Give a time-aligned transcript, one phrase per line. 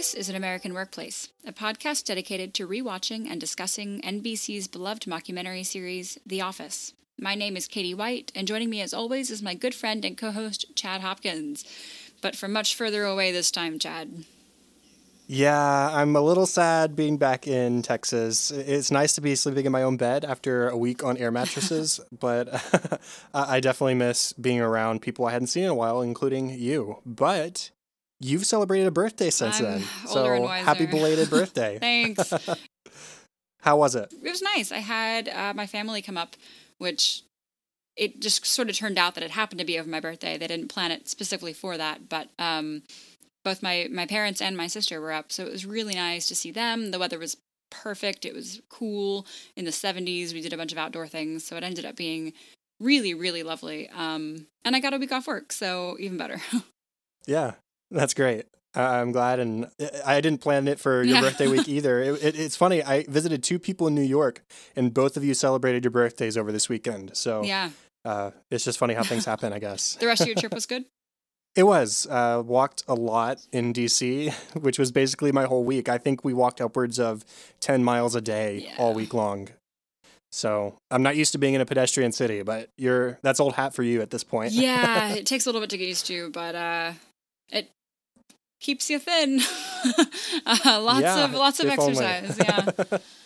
[0.00, 5.62] This is An American Workplace, a podcast dedicated to rewatching and discussing NBC's beloved mockumentary
[5.62, 6.94] series, The Office.
[7.18, 10.16] My name is Katie White, and joining me as always is my good friend and
[10.16, 11.66] co host, Chad Hopkins.
[12.22, 14.24] But from much further away this time, Chad.
[15.26, 18.50] Yeah, I'm a little sad being back in Texas.
[18.50, 22.00] It's nice to be sleeping in my own bed after a week on air mattresses,
[22.18, 22.48] but
[23.34, 27.02] I definitely miss being around people I hadn't seen in a while, including you.
[27.04, 27.70] But
[28.20, 29.82] you've celebrated a birthday since I'm then.
[30.06, 31.78] So happy belated birthday.
[31.80, 32.32] Thanks.
[33.62, 34.12] How was it?
[34.12, 34.72] it was nice.
[34.72, 36.36] I had uh, my family come up,
[36.78, 37.22] which
[37.96, 40.38] it just sort of turned out that it happened to be over my birthday.
[40.38, 42.82] They didn't plan it specifically for that, but um,
[43.44, 46.34] both my my parents and my sister were up, so it was really nice to
[46.34, 46.90] see them.
[46.90, 47.36] The weather was
[47.70, 48.24] perfect.
[48.24, 50.32] It was cool in the 70s.
[50.32, 52.32] We did a bunch of outdoor things, so it ended up being
[52.80, 53.90] really really lovely.
[53.90, 56.40] Um, and I got a week off work, so even better.
[57.26, 57.52] Yeah,
[57.90, 58.46] that's great.
[58.74, 59.68] I'm glad, and
[60.06, 61.20] I didn't plan it for your Yeah.
[61.22, 62.00] birthday week either.
[62.00, 62.82] It, it, it's funny.
[62.84, 64.42] I visited two people in New York,
[64.76, 67.16] and both of you celebrated your birthdays over this weekend.
[67.16, 67.70] So yeah.
[68.04, 69.94] uh, it's just funny how things happen, I guess.
[69.98, 70.84] The rest of your trip was good.
[71.56, 72.06] It was.
[72.08, 75.88] Uh, walked a lot in DC, which was basically my whole week.
[75.88, 77.24] I think we walked upwards of
[77.58, 79.48] 10 miles a day all week long.
[80.30, 83.74] So I'm not used to being in a pedestrian city, but you're that's old hat
[83.74, 84.52] for you at this point.
[84.52, 86.92] yeah, it takes a little bit to get used to, but uh,
[87.48, 87.68] it
[88.60, 89.40] keeps you thin.
[90.46, 92.38] uh, lots Yeah, of lots of exercise.
[92.38, 92.98] Yeah.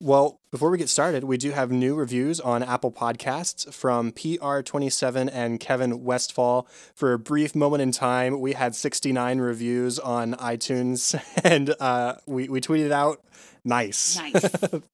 [0.00, 5.30] Well, before we get started, we do have new reviews on Apple Podcasts from PR27
[5.32, 6.66] and Kevin Westfall.
[6.94, 12.50] For a brief moment in time, we had 69 reviews on iTunes, and uh, we,
[12.50, 13.22] we tweeted out,
[13.64, 14.18] nice.
[14.18, 14.46] Nice.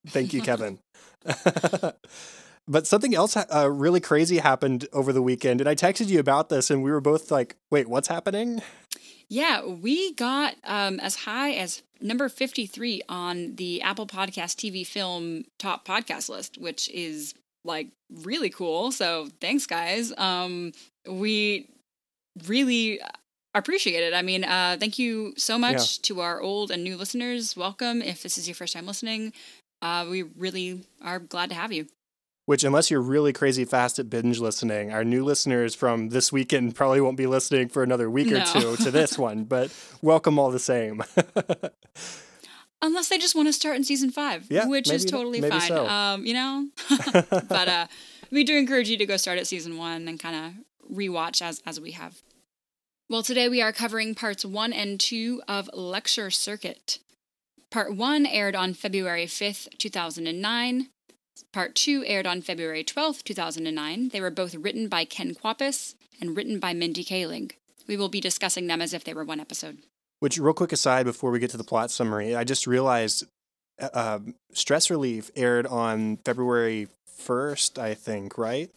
[0.06, 0.78] Thank you, Kevin.
[2.68, 6.50] but something else uh, really crazy happened over the weekend, and I texted you about
[6.50, 8.62] this, and we were both like, wait, what's happening?
[9.30, 15.44] Yeah, we got um, as high as number 53 on the Apple Podcast TV film
[15.56, 18.90] top podcast list, which is like really cool.
[18.90, 20.12] So thanks, guys.
[20.18, 20.72] Um,
[21.08, 21.68] we
[22.46, 23.00] really
[23.54, 24.14] appreciate it.
[24.14, 27.56] I mean, uh, thank you so much to our old and new listeners.
[27.56, 28.02] Welcome.
[28.02, 29.32] If this is your first time listening,
[29.80, 31.86] uh, we really are glad to have you.
[32.50, 36.74] Which, unless you're really crazy fast at binge listening, our new listeners from this weekend
[36.74, 39.72] probably won't be listening for another week or two to this one, but
[40.02, 41.00] welcome all the same.
[42.82, 45.68] Unless they just want to start in season five, Yeah, which is totally maybe fine.
[45.68, 45.86] so.
[45.86, 46.66] Um, you know,
[47.48, 47.86] but uh,
[48.32, 51.62] we do encourage you to go start at season one and kind of rewatch as
[51.64, 52.20] as we have.
[53.08, 56.98] Well, today we are covering parts one and two of Lecture Circuit.
[57.70, 60.88] Part one aired on February fifth, two thousand and nine.
[61.52, 64.10] Part two aired on February twelfth, two thousand and nine.
[64.10, 67.52] They were both written by Ken Kwapis and written by Mindy Kaling.
[67.88, 69.78] We will be discussing them as if they were one episode.
[70.20, 73.24] Which, real quick aside before we get to the plot summary, I just realized
[73.80, 76.88] uh, um, Stress Relief aired on February
[77.20, 78.70] 1st, I think, right?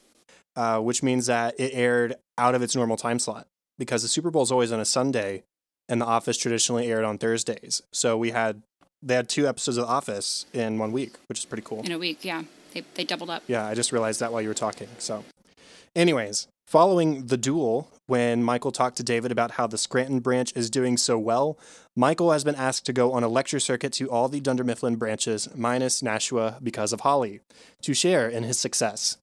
[0.55, 3.45] Uh, which means that it aired out of its normal time slot
[3.77, 5.43] because the Super Bowl is always on a Sunday
[5.89, 7.81] and The Office traditionally aired on Thursdays.
[7.91, 8.61] So we had,
[9.01, 11.81] they had two episodes of The Office in one week, which is pretty cool.
[11.81, 12.43] In a week, yeah.
[12.73, 13.43] They, they doubled up.
[13.47, 14.87] Yeah, I just realized that while you were talking.
[14.97, 15.23] So,
[15.95, 20.69] anyways, following the duel, when Michael talked to David about how the Scranton branch is
[20.69, 21.57] doing so well,
[21.95, 24.95] Michael has been asked to go on a lecture circuit to all the Dunder Mifflin
[24.95, 27.41] branches, minus Nashua because of Holly,
[27.83, 29.17] to share in his success.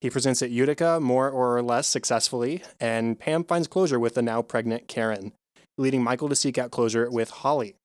[0.00, 4.42] He presents at Utica more or less successfully, and Pam finds closure with the now
[4.42, 5.32] pregnant Karen,
[5.78, 7.76] leading Michael to seek out closure with Holly.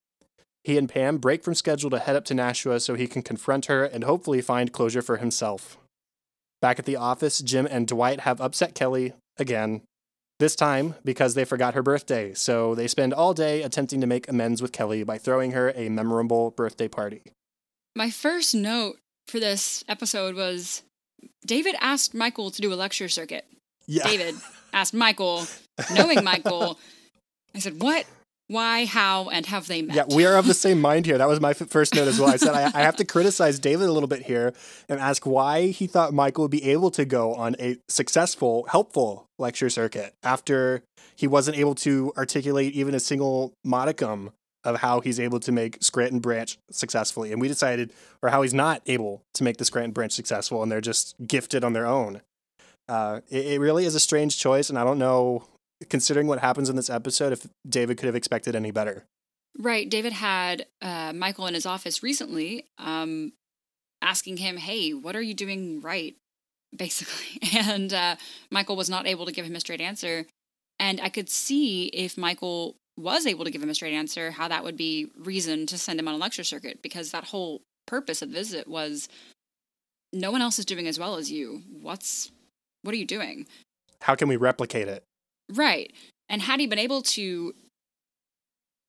[0.64, 3.66] He and Pam break from schedule to head up to Nashua so he can confront
[3.66, 5.78] her and hopefully find closure for himself.
[6.62, 9.82] Back at the office, Jim and Dwight have upset Kelly again.
[10.40, 14.28] This time because they forgot her birthday, so they spend all day attempting to make
[14.28, 17.22] amends with Kelly by throwing her a memorable birthday party.
[17.96, 18.98] My first note
[19.28, 20.82] for this episode was
[21.46, 23.46] David asked Michael to do a lecture circuit.
[23.86, 24.08] Yeah.
[24.08, 24.36] David
[24.74, 25.46] asked Michael,
[25.94, 26.80] knowing Michael,
[27.56, 28.06] I said, What,
[28.52, 29.96] why, how, and have they met?
[29.96, 31.18] Yeah, we are of the same mind here.
[31.18, 32.30] That was my first note as well.
[32.30, 34.54] I said I, I have to criticize David a little bit here
[34.90, 39.28] and ask why he thought Michael would be able to go on a successful, helpful
[39.40, 40.84] lecture circuit after
[41.16, 44.32] he wasn't able to articulate even a single modicum
[44.64, 47.32] of how he's able to make Scranton Branch successfully.
[47.32, 50.72] And we decided, or how he's not able to make the Scranton Branch successful, and
[50.72, 52.22] they're just gifted on their own.
[52.88, 55.46] Uh, it, it really is a strange choice, and I don't know,
[55.90, 59.06] considering what happens in this episode, if David could have expected any better.
[59.58, 59.90] Right.
[59.90, 63.34] David had uh, Michael in his office recently um,
[64.02, 66.16] asking him, Hey, what are you doing right?
[66.76, 67.40] Basically.
[67.58, 68.16] And uh,
[68.50, 70.26] Michael was not able to give him a straight answer.
[70.80, 74.48] And I could see if Michael was able to give him a straight answer, how
[74.48, 78.22] that would be reason to send him on a lecture circuit because that whole purpose
[78.22, 79.10] of the visit was
[80.14, 81.64] no one else is doing as well as you.
[81.82, 82.32] What's
[82.84, 83.48] what are you doing?
[84.02, 85.04] How can we replicate it?
[85.54, 85.94] Right.
[86.30, 87.54] And had he been able to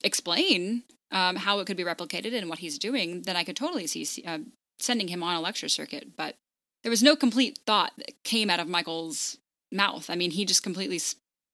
[0.05, 3.87] explain um, how it could be replicated and what he's doing, then I could totally
[3.87, 4.39] see uh,
[4.79, 6.17] sending him on a lecture circuit.
[6.17, 6.37] But
[6.83, 9.39] there was no complete thought that came out of Michael's
[9.71, 10.09] mouth.
[10.09, 11.01] I mean, he just completely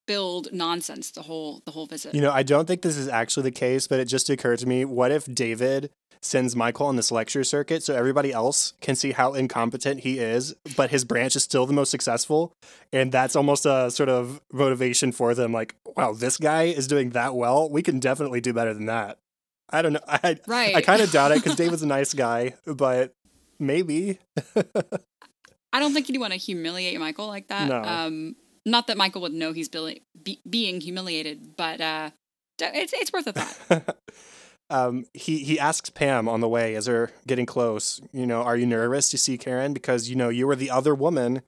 [0.08, 2.14] spilled nonsense the whole the whole visit.
[2.14, 4.66] You know, I don't think this is actually the case, but it just occurred to
[4.66, 5.90] me: what if David
[6.20, 10.54] sends Michael on this lecture circuit so everybody else can see how incompetent he is,
[10.76, 12.52] but his branch is still the most successful.
[12.92, 17.10] And that's almost a sort of motivation for them like, wow, this guy is doing
[17.10, 17.70] that well.
[17.70, 19.18] We can definitely do better than that.
[19.70, 20.00] I don't know.
[20.08, 20.74] I, right.
[20.74, 23.12] I kind of doubt it because David's a nice guy, but
[23.60, 24.18] maybe.
[25.72, 27.68] I don't think you'd want to humiliate Michael like that.
[27.68, 27.82] No.
[27.82, 28.34] Um,
[28.70, 32.10] not that Michael would know he's be- being humiliated, but uh,
[32.58, 33.96] it's it's worth a thought.
[34.70, 38.00] um, he he asks Pam on the way as they're getting close.
[38.12, 40.94] You know, are you nervous to see Karen because you know you were the other
[40.94, 41.42] woman.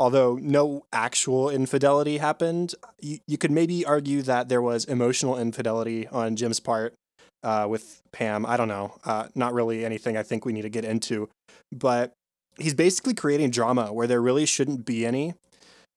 [0.00, 6.06] Although no actual infidelity happened, you, you could maybe argue that there was emotional infidelity
[6.06, 6.94] on Jim's part
[7.42, 8.46] uh, with Pam.
[8.46, 8.94] I don't know.
[9.04, 11.28] Uh, not really anything I think we need to get into.
[11.72, 12.12] But
[12.58, 15.34] he's basically creating drama where there really shouldn't be any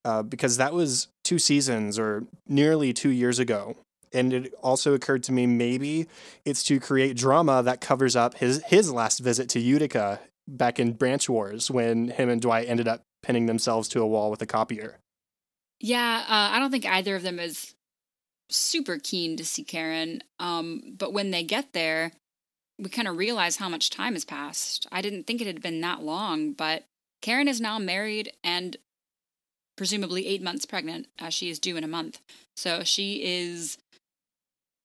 [0.06, 3.75] uh, because that was two seasons or nearly two years ago
[4.13, 6.07] and it also occurred to me maybe
[6.45, 10.94] it's to create drama that covers up his his last visit to Utica back in
[10.94, 14.45] Branch Wars when him and Dwight ended up pinning themselves to a wall with a
[14.45, 15.00] copier.
[15.80, 17.74] Yeah, uh, I don't think either of them is
[18.50, 20.24] super keen to see Karen.
[20.39, 22.12] Um, but when they get there,
[22.77, 24.88] we kind of realize how much time has passed.
[24.92, 26.83] I didn't think it had been that long, but
[27.21, 28.75] Karen is now married and
[29.81, 32.19] presumably eight months pregnant, as she is due in a month.
[32.56, 33.80] So she is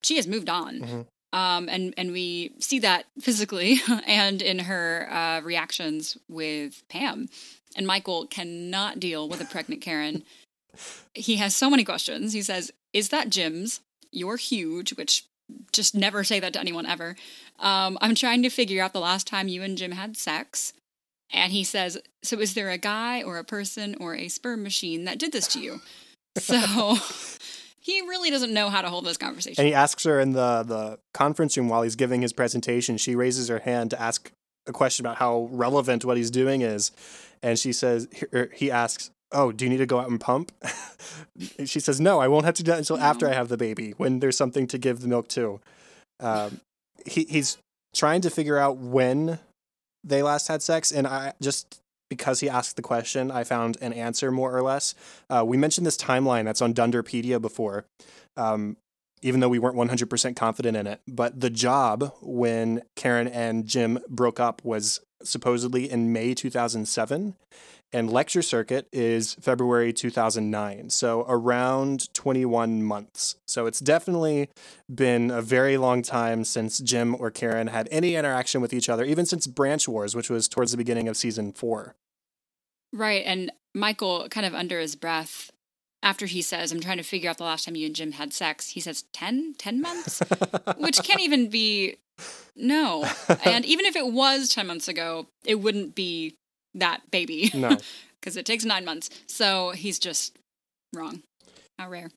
[0.03, 0.81] she has moved on.
[0.81, 1.39] Mm-hmm.
[1.39, 7.29] Um, and and we see that physically and in her uh, reactions with Pam.
[7.77, 10.23] And Michael cannot deal with a pregnant Karen.
[11.15, 12.33] he has so many questions.
[12.33, 13.81] He says, "Is that Jim's?
[14.13, 15.27] You're huge," which
[15.73, 17.17] just never say that to anyone ever.
[17.59, 20.73] Um, I'm trying to figure out the last time you and Jim had sex.
[21.31, 25.05] And he says, So is there a guy or a person or a sperm machine
[25.05, 25.81] that did this to you?
[26.39, 26.99] So
[27.87, 29.61] he really doesn't know how to hold this conversation.
[29.61, 33.15] And he asks her in the, the conference room while he's giving his presentation, she
[33.15, 34.31] raises her hand to ask
[34.67, 36.91] a question about how relevant what he's doing is.
[37.43, 38.09] And she says,
[38.55, 40.51] he asks, Oh, do you need to go out and pump?
[41.65, 43.05] she says, No, I won't have to do that until no.
[43.05, 45.61] after I have the baby, when there's something to give the milk to.
[46.19, 46.61] Um,
[47.05, 47.57] he, he's
[47.95, 49.39] trying to figure out when
[50.07, 50.93] they last had sex.
[50.93, 54.95] And I just because he asked the question, I found an answer more or less.
[55.29, 57.85] Uh, we mentioned this timeline that's on Dunderpedia before,
[58.37, 58.77] um,
[59.23, 61.01] even though we weren't 100% confident in it.
[61.09, 67.35] But the job when Karen and Jim broke up was supposedly in May 2007
[67.93, 70.91] and lecture circuit is February 2009.
[70.91, 73.37] So around 21 months.
[73.47, 74.49] So it's definitely
[74.93, 79.05] been a very long time since Jim or Karen had any interaction with each other,
[79.05, 81.95] even since Branch Wars, which was towards the beginning of season four.
[82.93, 83.23] Right.
[83.25, 85.51] And Michael, kind of under his breath,
[86.03, 88.33] after he says, I'm trying to figure out the last time you and Jim had
[88.33, 90.23] sex, he says 10, 10 months,
[90.79, 91.97] which can't even be.
[92.55, 93.09] No.
[93.45, 96.35] And even if it was 10 months ago, it wouldn't be
[96.77, 97.51] that baby.
[97.55, 97.77] No.
[98.19, 99.09] Because it takes nine months.
[99.29, 100.37] So he's just
[100.93, 101.23] wrong.
[101.79, 102.11] How rare.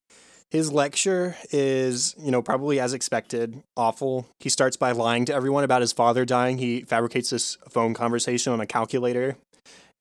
[0.49, 4.25] His lecture is, you know, probably as expected, awful.
[4.39, 6.57] He starts by lying to everyone about his father dying.
[6.57, 9.37] He fabricates this phone conversation on a calculator.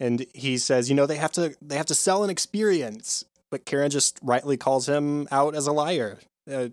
[0.01, 3.27] And he says, you know, they have to they have to sell an experience.
[3.51, 6.19] But Karen just rightly calls him out as a liar.
[6.51, 6.69] Uh,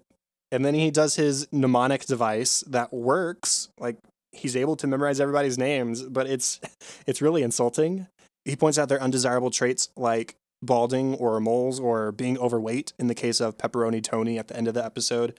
[0.51, 3.67] and then he does his mnemonic device that works.
[3.77, 3.97] Like
[4.35, 6.59] he's able to memorize everybody's names, but it's
[7.07, 8.07] it's really insulting.
[8.43, 13.15] He points out their undesirable traits like balding or moles or being overweight in the
[13.15, 15.37] case of Pepperoni Tony at the end of the episode,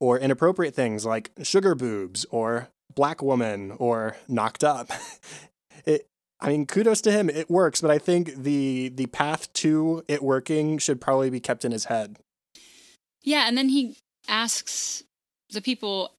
[0.00, 4.90] or inappropriate things like sugar boobs or black woman or knocked up.
[5.84, 6.08] It
[6.40, 7.30] I mean, kudos to him.
[7.30, 11.64] It works, but I think the the path to it working should probably be kept
[11.64, 12.18] in his head.
[13.22, 13.96] Yeah, and then he
[14.28, 15.02] asks
[15.50, 16.12] the people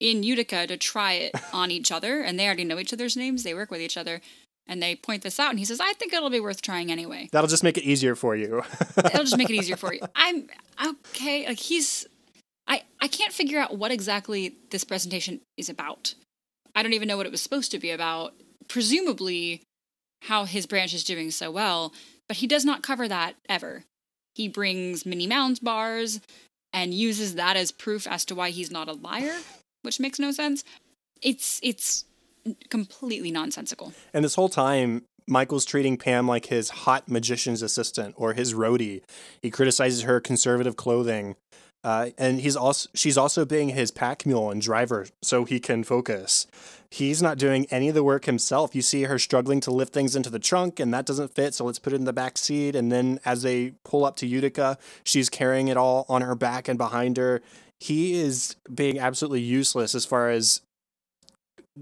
[0.00, 3.42] in Utica to try it on each other, and they already know each other's names.
[3.42, 4.20] They work with each other,
[4.66, 5.50] and they point this out.
[5.50, 8.14] And he says, "I think it'll be worth trying anyway." That'll just make it easier
[8.14, 8.62] for you.
[8.96, 10.00] it'll just make it easier for you.
[10.14, 10.48] I'm
[10.84, 11.46] okay.
[11.46, 12.06] Like he's,
[12.68, 16.14] I I can't figure out what exactly this presentation is about.
[16.74, 18.34] I don't even know what it was supposed to be about.
[18.68, 19.62] Presumably,
[20.22, 21.94] how his branch is doing so well,
[22.28, 23.84] but he does not cover that ever.
[24.34, 26.20] He brings Minnie Mound's bars
[26.72, 29.38] and uses that as proof as to why he's not a liar,
[29.86, 30.64] which makes no sense.
[31.22, 32.04] It's it's
[32.68, 33.94] completely nonsensical.
[34.12, 39.02] And this whole time, Michael's treating Pam like his hot magician's assistant or his roadie.
[39.40, 41.36] He criticizes her conservative clothing.
[41.82, 45.84] Uh, and he's also she's also being his pack mule and driver so he can
[45.84, 46.46] focus.
[46.90, 48.74] He's not doing any of the work himself.
[48.74, 51.64] You see her struggling to lift things into the trunk, and that doesn't fit, so
[51.64, 52.74] let's put it in the back seat.
[52.74, 56.68] And then as they pull up to Utica, she's carrying it all on her back
[56.68, 57.42] and behind her.
[57.80, 60.62] He is being absolutely useless as far as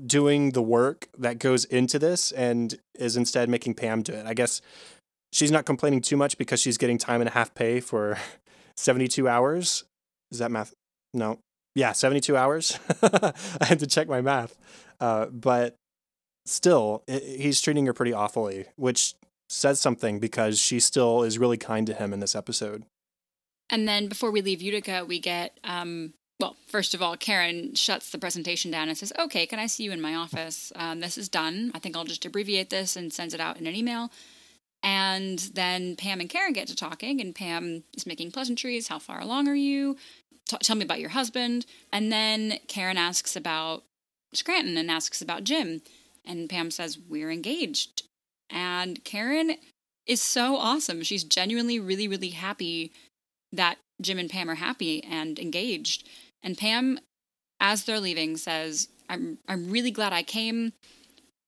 [0.07, 4.27] doing the work that goes into this and is instead making Pam do it.
[4.27, 4.61] I guess
[5.33, 8.19] she's not complaining too much because she's getting time and a half pay for
[8.77, 9.85] 72 hours.
[10.33, 10.75] Is that math?
[11.13, 11.39] No.
[11.75, 12.79] Yeah, 72 hours.
[13.03, 13.33] I
[13.63, 14.57] had to check my math.
[15.01, 15.77] Uh, but
[16.47, 19.15] still, he's treating her pretty awfully, which
[19.49, 22.85] says something because she still is really kind to him in this episode.
[23.71, 28.11] And then before we leave Utica, we get um, well, first of all, Karen shuts
[28.11, 30.73] the presentation down and says, Okay, can I see you in my office?
[30.75, 31.71] Um, this is done.
[31.75, 34.11] I think I'll just abbreviate this and sends it out in an email.
[34.83, 38.89] And then Pam and Karen get to talking, and Pam is making pleasantries.
[38.89, 39.97] How far along are you?
[40.47, 41.65] T- tell me about your husband.
[41.93, 43.85] And then Karen asks about
[44.35, 45.81] Scranton and asks about Jim.
[46.27, 48.03] And Pam says, We're engaged.
[48.51, 49.57] And Karen
[50.07, 51.03] is so awesome.
[51.03, 52.93] She's genuinely really, really happy
[53.57, 56.09] that Jim and Pam are happy and engaged.
[56.43, 56.99] And Pam,
[57.61, 60.73] as they're leaving, says, I'm, I'm really glad I came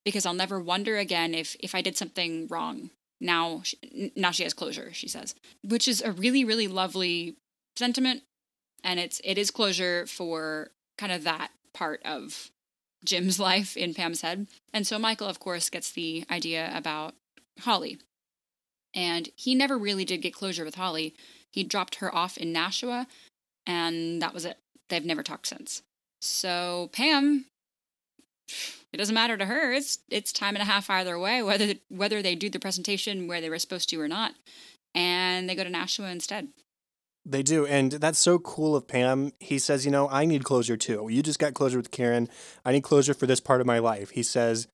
[0.05, 2.91] because I'll never wonder again if, if I did something wrong.
[3.19, 7.35] Now, she, now she has closure, she says, which is a really, really lovely
[7.75, 8.23] sentiment.
[8.83, 12.51] And it's, it is closure for kind of that part of
[13.03, 14.47] Jim's life in Pam's head.
[14.73, 17.15] And so Michael, of course, gets the idea about
[17.61, 17.99] Holly.
[18.93, 21.15] And he never really did get closure with Holly
[21.51, 23.07] he dropped her off in Nashua,
[23.65, 24.57] and that was it.
[24.89, 25.81] They've never talked since.
[26.21, 27.45] So Pam,
[28.93, 29.73] it doesn't matter to her.
[29.73, 33.41] It's it's time and a half either way, whether whether they do the presentation where
[33.41, 34.33] they were supposed to or not,
[34.95, 36.49] and they go to Nashua instead.
[37.25, 39.33] They do, and that's so cool of Pam.
[39.39, 41.07] He says, "You know, I need closure too.
[41.11, 42.29] You just got closure with Karen.
[42.63, 44.67] I need closure for this part of my life." He says,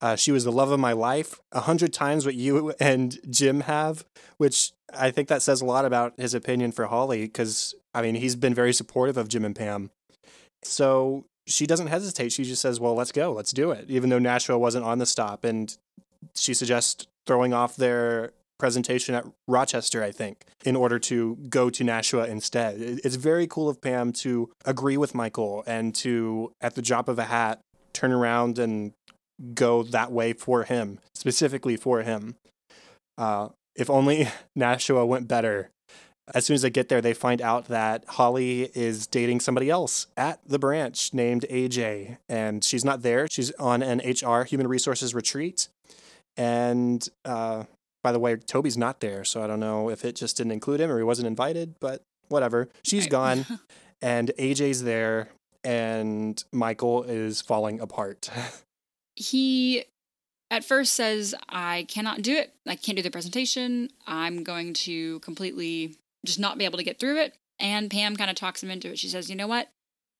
[0.00, 3.60] uh, she was the love of my life, a hundred times what you and Jim
[3.60, 4.04] have,
[4.38, 8.14] which I think that says a lot about his opinion for Holly, because I mean
[8.14, 9.90] he's been very supportive of Jim and Pam.
[10.62, 12.32] So she doesn't hesitate.
[12.32, 15.06] She just says, "Well, let's go, let's do it," even though Nashville wasn't on the
[15.06, 15.76] stop, and
[16.34, 21.82] she suggests throwing off their presentation at Rochester, I think, in order to go to
[21.82, 22.76] Nashua instead.
[22.78, 27.18] It's very cool of Pam to agree with Michael and to, at the drop of
[27.18, 27.60] a hat,
[27.94, 28.92] turn around and
[29.54, 32.36] go that way for him, specifically for him.
[33.16, 33.48] Uh,
[33.80, 35.70] if only Nashua went better.
[36.32, 40.06] As soon as they get there, they find out that Holly is dating somebody else
[40.16, 43.26] at the branch named AJ, and she's not there.
[43.28, 45.68] She's on an HR human resources retreat.
[46.36, 47.64] And uh,
[48.04, 50.80] by the way, Toby's not there, so I don't know if it just didn't include
[50.80, 52.68] him or he wasn't invited, but whatever.
[52.84, 53.10] She's right.
[53.10, 53.46] gone,
[54.02, 55.30] and AJ's there,
[55.64, 58.30] and Michael is falling apart.
[59.16, 59.84] he
[60.50, 62.52] at first says, I cannot do it.
[62.66, 63.90] I can't do the presentation.
[64.06, 67.34] I'm going to completely just not be able to get through it.
[67.58, 68.98] And Pam kind of talks him into it.
[68.98, 69.70] She says, You know what?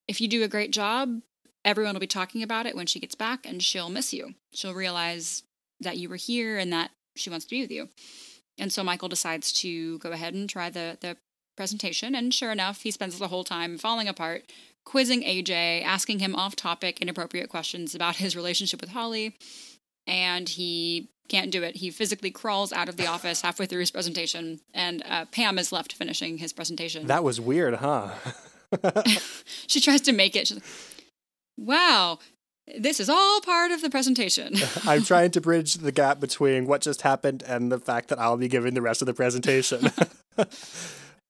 [0.07, 1.21] If you do a great job,
[1.65, 4.35] everyone will be talking about it when she gets back and she'll miss you.
[4.53, 5.43] She'll realize
[5.81, 7.89] that you were here and that she wants to be with you.
[8.59, 11.17] And so Michael decides to go ahead and try the, the
[11.57, 12.15] presentation.
[12.15, 14.53] And sure enough, he spends the whole time falling apart,
[14.85, 19.37] quizzing AJ, asking him off topic, inappropriate questions about his relationship with Holly.
[20.11, 21.77] And he can't do it.
[21.77, 25.71] He physically crawls out of the office halfway through his presentation, and uh, Pam is
[25.71, 27.07] left finishing his presentation.
[27.07, 28.11] That was weird, huh?
[29.67, 30.49] she tries to make it.
[30.49, 30.65] She's like,
[31.57, 32.19] wow,
[32.79, 34.55] this is all part of the presentation.
[34.85, 38.37] I'm trying to bridge the gap between what just happened and the fact that I'll
[38.37, 39.91] be giving the rest of the presentation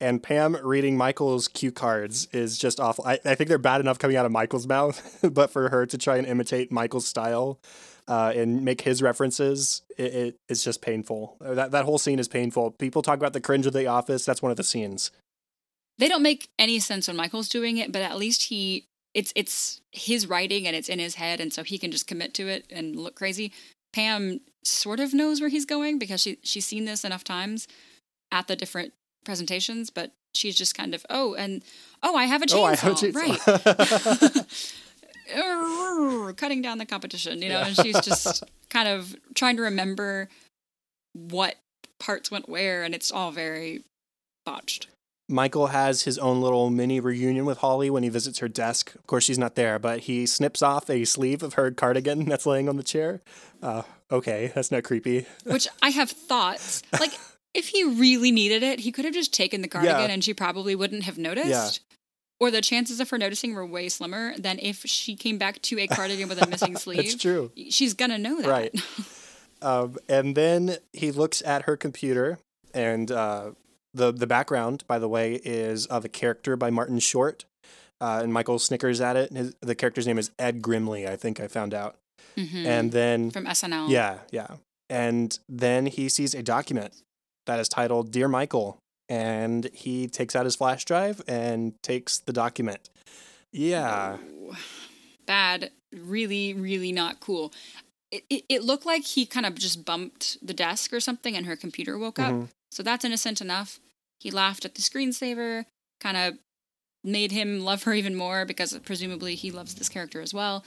[0.00, 3.04] and Pam reading Michael's cue cards is just awful.
[3.04, 5.98] I, I think they're bad enough coming out of Michael's mouth, but for her to
[5.98, 7.60] try and imitate Michael's style
[8.10, 11.36] uh, and make his references, it, it, it's just painful.
[11.40, 12.72] That that whole scene is painful.
[12.72, 14.24] People talk about the cringe of the office.
[14.24, 15.12] That's one of the scenes.
[15.96, 19.80] They don't make any sense when Michael's doing it, but at least he it's it's
[19.92, 22.66] his writing and it's in his head, and so he can just commit to it
[22.68, 23.52] and look crazy.
[23.92, 27.68] Pam sort of knows where he's going because she she's seen this enough times
[28.32, 28.92] at the different
[29.24, 31.62] presentations, but she's just kind of, oh, and
[32.02, 34.34] oh, I have a chainsaw, oh, I have a chainsaw.
[34.34, 34.46] right?
[36.36, 37.66] Cutting down the competition, you know, yeah.
[37.66, 40.28] and she's just kind of trying to remember
[41.12, 41.56] what
[41.98, 43.84] parts went where, and it's all very
[44.46, 44.86] botched.
[45.28, 48.94] Michael has his own little mini reunion with Holly when he visits her desk.
[48.96, 52.46] Of course, she's not there, but he snips off a sleeve of her cardigan that's
[52.46, 53.20] laying on the chair.
[53.62, 55.26] Uh, okay, that's not creepy.
[55.44, 56.82] Which I have thoughts.
[56.98, 57.12] Like,
[57.54, 60.12] if he really needed it, he could have just taken the cardigan Yeah.
[60.12, 61.80] and she probably wouldn't have noticed.
[62.40, 65.78] Or the chances of her noticing were way slimmer than if she came back to
[65.78, 66.96] a cardigan with a missing sleeve.
[66.96, 67.52] That's true.
[67.68, 68.48] She's gonna know that.
[68.48, 68.74] Right.
[69.62, 72.38] Um, and then he looks at her computer,
[72.72, 73.50] and uh,
[73.92, 77.44] the the background, by the way, is of a character by Martin Short.
[78.00, 79.30] Uh, and Michael snickers at it.
[79.30, 81.96] His, the character's name is Ed Grimley, I think I found out.
[82.38, 82.64] Mhm.
[82.64, 83.90] And then, From SNL.
[83.90, 84.46] yeah, yeah.
[84.88, 86.94] And then he sees a document
[87.44, 88.78] that is titled Dear Michael.
[89.10, 92.88] And he takes out his flash drive and takes the document.
[93.50, 94.18] Yeah.
[94.18, 94.54] Ooh.
[95.26, 95.72] Bad.
[95.92, 97.52] Really, really not cool.
[98.12, 101.44] It, it, it looked like he kind of just bumped the desk or something and
[101.46, 102.32] her computer woke up.
[102.32, 102.48] Mhm.
[102.70, 103.80] So that's innocent enough.
[104.20, 105.64] He laughed at the screensaver,
[106.00, 106.38] kind of
[107.02, 110.64] made him love her even more because presumably he loves this character as well.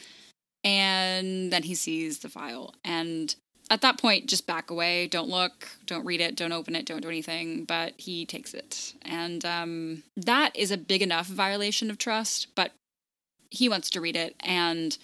[0.65, 2.73] And then he sees the file.
[2.83, 3.33] And
[3.69, 5.07] at that point, just back away.
[5.07, 7.65] Don't look, don't read it, don't open it, don't do anything.
[7.65, 8.93] But he takes it.
[9.03, 12.71] And um, that is a big enough violation of trust, but
[13.49, 14.35] he wants to read it.
[14.41, 14.97] And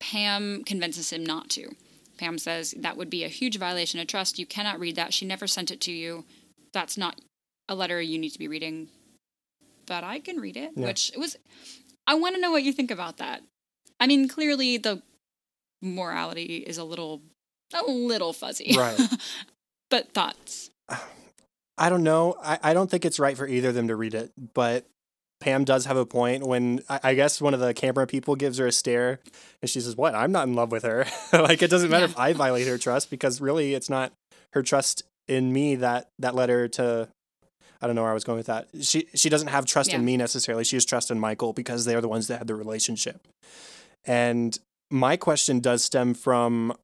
[0.00, 1.74] Pam convinces him not to.
[2.18, 4.38] Pam says that would be a huge violation of trust.
[4.38, 5.14] You cannot read that.
[5.14, 6.24] She never sent it to you.
[6.72, 7.20] That's not
[7.68, 8.88] a letter you need to be reading.
[9.86, 10.86] But I can read it, Yeah.
[10.86, 11.36] which was.
[12.06, 13.42] I want to know what you think about that.
[13.98, 15.02] I mean, clearly the
[15.82, 17.22] morality is a little,
[17.74, 18.74] a little fuzzy.
[18.76, 18.98] Right.
[19.90, 20.70] but thoughts.
[21.78, 22.36] I don't know.
[22.42, 24.84] I, I don't think it's right for either of them to read it, but
[25.40, 28.58] Pam does have a point when I, I guess one of the camera people gives
[28.58, 29.20] her a stare
[29.62, 30.14] and she says, What?
[30.14, 31.06] I'm not in love with her.
[31.32, 32.10] like, it doesn't matter Yeah.
[32.10, 34.12] if I violate her trust because really it's not
[34.52, 37.08] her trust in me that that led her to.
[37.82, 38.68] I don't know where I was going with that.
[38.82, 40.64] She she doesn't have trust in me necessarily.
[40.64, 43.26] She has trust in Michael because they're the ones that had the relationship.
[44.04, 44.58] And
[44.90, 46.74] my question does stem from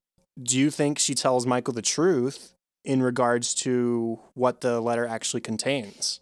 [0.42, 2.52] do you think she tells Michael the truth
[2.84, 6.20] in regards to what the letter actually contains?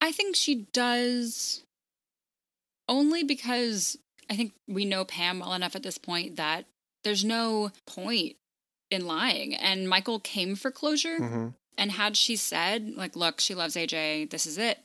[0.00, 1.62] I think she does
[2.88, 3.96] only because
[4.30, 6.64] I think we know Pam well enough at this point that
[7.04, 8.36] there's no point
[8.90, 9.54] in lying.
[9.54, 11.18] And Michael came for closure.
[11.18, 11.48] Mm-hmm.
[11.78, 14.78] And had she said, like, look, she loves AJ, this is it,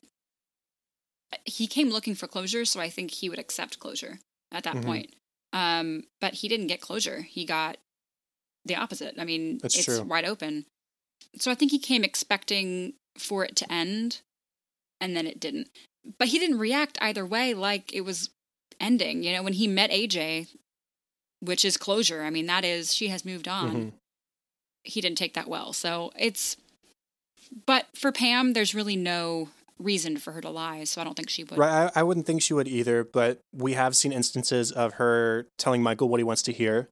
[1.44, 2.66] he came looking for closure.
[2.66, 4.20] So I think he would accept closure
[4.52, 4.86] at that Mhm.
[4.86, 5.16] point.
[5.52, 7.22] Um, but he didn't get closure.
[7.22, 7.78] He got
[8.66, 9.16] the opposite.
[9.20, 10.02] I mean, That's it's true.
[10.02, 10.66] wide open.
[11.40, 14.22] So I think he came expecting for it to end
[15.00, 15.70] and then it didn't.
[16.18, 18.30] But he didn't react either way like it was
[18.80, 19.24] ending.
[19.24, 20.48] You know, when he met AJ,
[21.42, 23.92] which is closure, I mean, that is, she has moved on Mhm.
[24.84, 25.74] he didn't take that well.
[25.74, 26.58] So it's,
[27.66, 29.50] but for Pam, there's really no
[29.80, 30.84] reason for her to lie.
[30.86, 31.58] So I don't think she would.
[31.58, 31.92] Right.
[31.96, 35.84] I, I wouldn't think she would either, but we have seen instances of her telling
[35.84, 36.90] Michael what he wants to hear.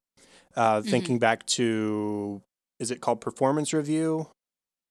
[0.55, 0.89] Uh, Mm-hmm.
[0.89, 2.41] Thinking back to,
[2.79, 4.27] is it called Performance Review?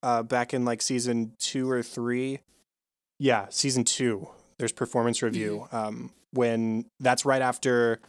[0.01, 2.39] Uh, back in like season two or three.
[3.19, 4.27] Yeah, season two.
[4.59, 5.67] There's Performance Review.
[5.71, 5.75] Mm-hmm.
[5.75, 7.99] Um, when that's right after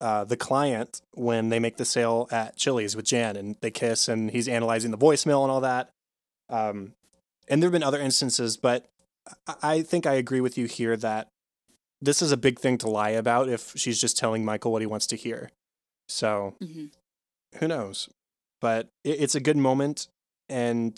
[0.00, 4.08] uh, the client, when they make the sale at Chili's with Jan and they kiss
[4.08, 5.90] and he's analyzing the voicemail and all that.
[6.48, 6.92] Um,
[7.48, 8.86] and there have been other instances, but
[9.46, 11.28] I- I think I agree with you here that
[12.02, 14.86] this is a big thing to lie about if she's just telling Michael what he
[14.86, 15.50] wants to hear.
[16.10, 16.86] So hmm
[17.58, 18.08] who knows?
[18.60, 20.06] But it, it's a good moment.
[20.48, 20.96] And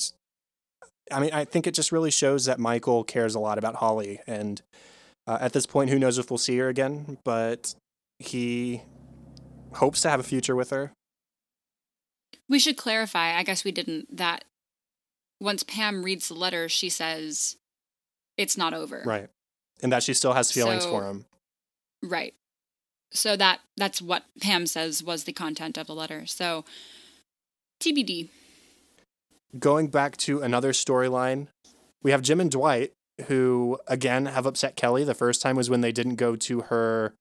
[1.11, 4.21] I mean, I think it just really shows that Michael cares a lot about Holly.
[4.27, 4.61] And
[5.27, 7.75] uh, at this point, who knows if we'll see her again, but
[8.19, 8.83] he
[9.75, 10.93] hopes to have a future with her.
[12.49, 14.45] We should clarify, I guess we didn't, that
[15.41, 17.57] once Pam reads the letter, she says
[18.37, 19.03] it's not over.
[19.07, 19.29] Right.
[19.83, 21.25] And that she still has feelings So- for him.
[22.03, 22.35] Right.
[23.13, 26.27] So that that's what Pam says was the content of the letter.
[26.27, 26.65] So
[27.81, 28.29] TBD.
[29.59, 31.49] going back to another storyline,
[32.03, 32.93] we have Jim and Dwight,
[33.27, 35.05] who again have upset Kelly.
[35.05, 37.15] The first time was when they didn't go to her,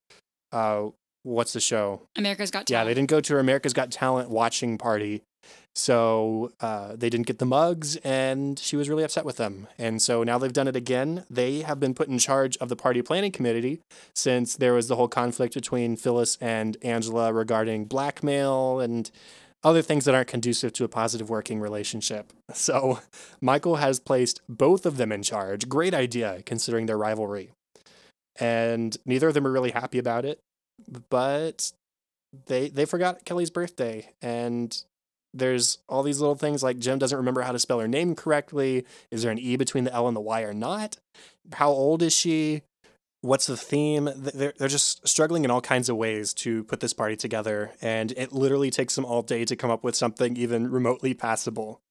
[0.52, 0.90] uh,
[1.24, 2.04] what's the show?
[2.16, 2.70] America's Got Talent.
[2.70, 5.24] Yeah, they didn't go to her America's Got Talent watching party.
[5.76, 9.68] So uh, they didn't get the mugs, and she was really upset with them.
[9.78, 11.24] And so now they've done it again.
[11.30, 13.80] They have been put in charge of the party planning committee
[14.14, 19.10] since there was the whole conflict between Phyllis and Angela regarding blackmail and
[19.64, 22.34] other things that aren't conducive to a positive working relationship.
[22.54, 23.00] So
[23.40, 25.70] Michael has placed both of them in charge.
[25.70, 27.52] Great idea considering their rivalry.
[28.40, 30.40] And neither of them are really happy about it,
[31.10, 31.72] but
[32.48, 34.84] they they forgot Kelly's birthday and
[35.34, 38.86] there's all these little things like Jim doesn't remember how to spell her name correctly.
[39.10, 40.98] Is there an E between the L and the Y or not?
[41.54, 42.64] How old is she?
[43.22, 44.10] What's the theme?
[44.16, 47.72] They're, they're just struggling in all kinds of ways to put this party together.
[47.82, 51.82] And it literally takes them all day to come up with something even remotely passable.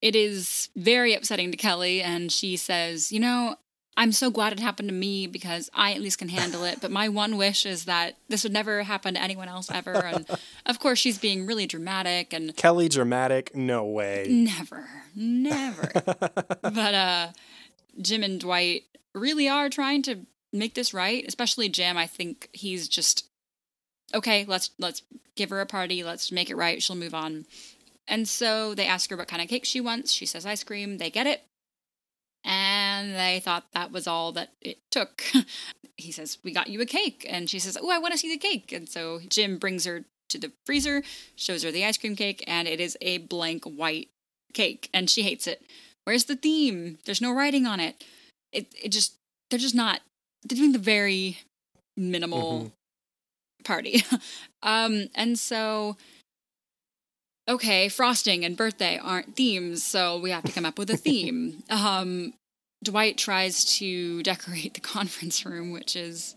[0.00, 2.00] It is very upsetting to Kelly.
[2.00, 3.56] And she says, You know,
[3.98, 6.80] I'm so glad it happened to me because I at least can handle it.
[6.80, 9.92] But my one wish is that this would never happen to anyone else ever.
[9.92, 10.24] And
[10.66, 14.28] of course, she's being really dramatic and Kelly dramatic, no way.
[14.30, 15.90] Never, never.
[16.62, 17.28] but uh,
[18.00, 18.84] Jim and Dwight
[19.16, 20.20] really are trying to
[20.52, 21.24] make this right.
[21.26, 21.96] Especially Jim.
[21.96, 23.28] I think he's just
[24.14, 24.44] okay.
[24.46, 25.02] Let's let's
[25.34, 26.04] give her a party.
[26.04, 26.80] Let's make it right.
[26.80, 27.46] She'll move on.
[28.06, 30.12] And so they ask her what kind of cake she wants.
[30.12, 30.98] She says ice cream.
[30.98, 31.42] They get it
[32.44, 35.22] and they thought that was all that it took.
[35.96, 37.26] he says, We got you a cake.
[37.28, 38.72] And she says, Oh, I want to see the cake.
[38.72, 41.02] And so Jim brings her to the freezer,
[41.36, 44.08] shows her the ice cream cake, and it is a blank white
[44.54, 44.88] cake.
[44.94, 45.62] And she hates it.
[46.04, 46.98] Where's the theme?
[47.04, 48.04] There's no writing on it.
[48.52, 49.14] It, it just,
[49.50, 50.00] they're just not,
[50.44, 51.38] they're doing the very
[51.96, 53.64] minimal mm-hmm.
[53.64, 54.02] party.
[54.62, 55.96] um, and so
[57.48, 61.62] okay, frosting and birthday aren't themes, so we have to come up with a theme.
[61.70, 62.34] um,
[62.82, 66.36] Dwight tries to decorate the conference room, which is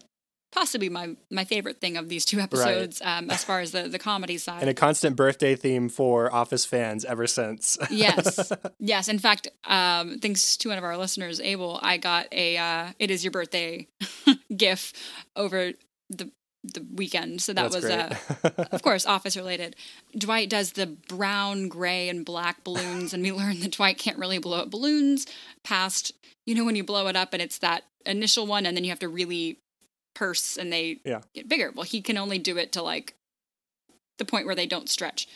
[0.51, 3.17] possibly my my favorite thing of these two episodes right.
[3.17, 6.65] um, as far as the the comedy side and a constant birthday theme for office
[6.65, 11.79] fans ever since yes yes in fact um, thanks to one of our listeners abel
[11.81, 13.87] i got a uh, it is your birthday
[14.55, 14.91] gif
[15.35, 15.71] over
[16.09, 16.29] the
[16.63, 17.41] the weekend.
[17.41, 19.75] So that That's was, uh, of course, office related.
[20.17, 24.37] Dwight does the brown, gray, and black balloons, and we learn that Dwight can't really
[24.37, 25.25] blow up balloons
[25.63, 26.13] past,
[26.45, 28.91] you know, when you blow it up and it's that initial one, and then you
[28.91, 29.57] have to really
[30.13, 31.21] purse and they yeah.
[31.33, 31.71] get bigger.
[31.73, 33.15] Well, he can only do it to like
[34.17, 35.27] the point where they don't stretch.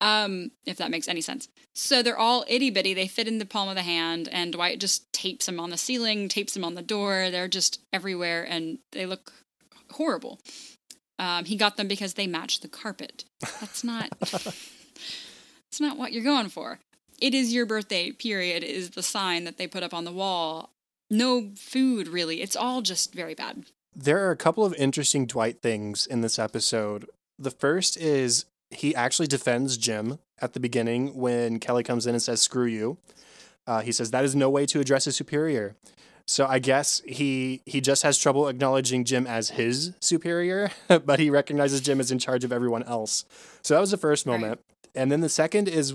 [0.00, 1.48] Um, if that makes any sense.
[1.74, 2.92] So they're all itty bitty.
[2.92, 5.78] They fit in the palm of the hand, and Dwight just tapes them on the
[5.78, 7.30] ceiling, tapes them on the door.
[7.30, 9.32] They're just everywhere, and they look
[9.92, 10.40] horrible.
[11.18, 13.24] Um, he got them because they match the carpet.
[13.60, 14.10] That's not.
[14.20, 16.80] that's not what you're going for.
[17.20, 18.10] It is your birthday.
[18.10, 18.64] Period.
[18.64, 20.70] Is the sign that they put up on the wall.
[21.10, 22.40] No food, really.
[22.40, 23.66] It's all just very bad.
[23.94, 27.08] There are a couple of interesting Dwight things in this episode.
[27.38, 32.22] The first is he actually defends Jim at the beginning when Kelly comes in and
[32.22, 32.96] says, screw you.
[33.66, 35.76] Uh, he says, that is no way to address a superior.
[36.26, 41.30] So I guess he he just has trouble acknowledging Jim as his superior, but he
[41.30, 43.24] recognizes Jim as in charge of everyone else.
[43.62, 44.60] So that was the first moment.
[44.60, 44.92] Right.
[44.94, 45.94] And then the second is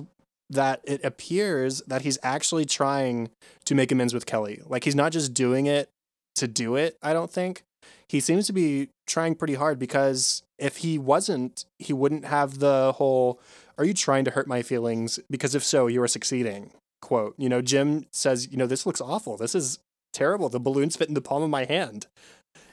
[0.50, 3.30] that it appears that he's actually trying
[3.66, 4.62] to make amends with Kelly.
[4.66, 5.90] Like he's not just doing it
[6.36, 7.64] to do it, I don't think.
[8.08, 12.94] He seems to be trying pretty hard because if he wasn't, he wouldn't have the
[12.94, 13.40] whole
[13.78, 15.20] are you trying to hurt my feelings?
[15.30, 17.36] Because if so, you are succeeding quote.
[17.38, 19.38] You know, Jim says, you know, this looks awful.
[19.38, 19.80] This is
[20.18, 20.50] terrible.
[20.50, 22.08] The balloons fit in the palm of my hand.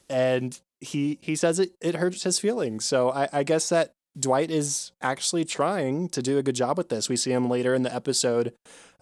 [0.08, 2.84] And he he says it, it hurts his feelings.
[2.84, 6.88] So I, I guess that Dwight is actually trying to do a good job with
[6.88, 7.08] this.
[7.08, 8.54] We see him later in the episode.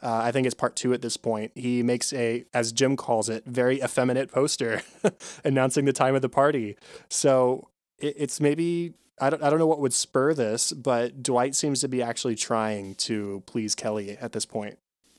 [0.03, 1.53] Uh, I think it's part two at this point.
[1.55, 4.83] He makes a, as Jim calls it, very effeminate poster
[5.45, 6.77] announcing the time of the party.
[7.09, 11.55] So it, it's maybe I don't I don't know what would spur this, but Dwight
[11.55, 14.79] seems to be actually trying to please Kelly at this point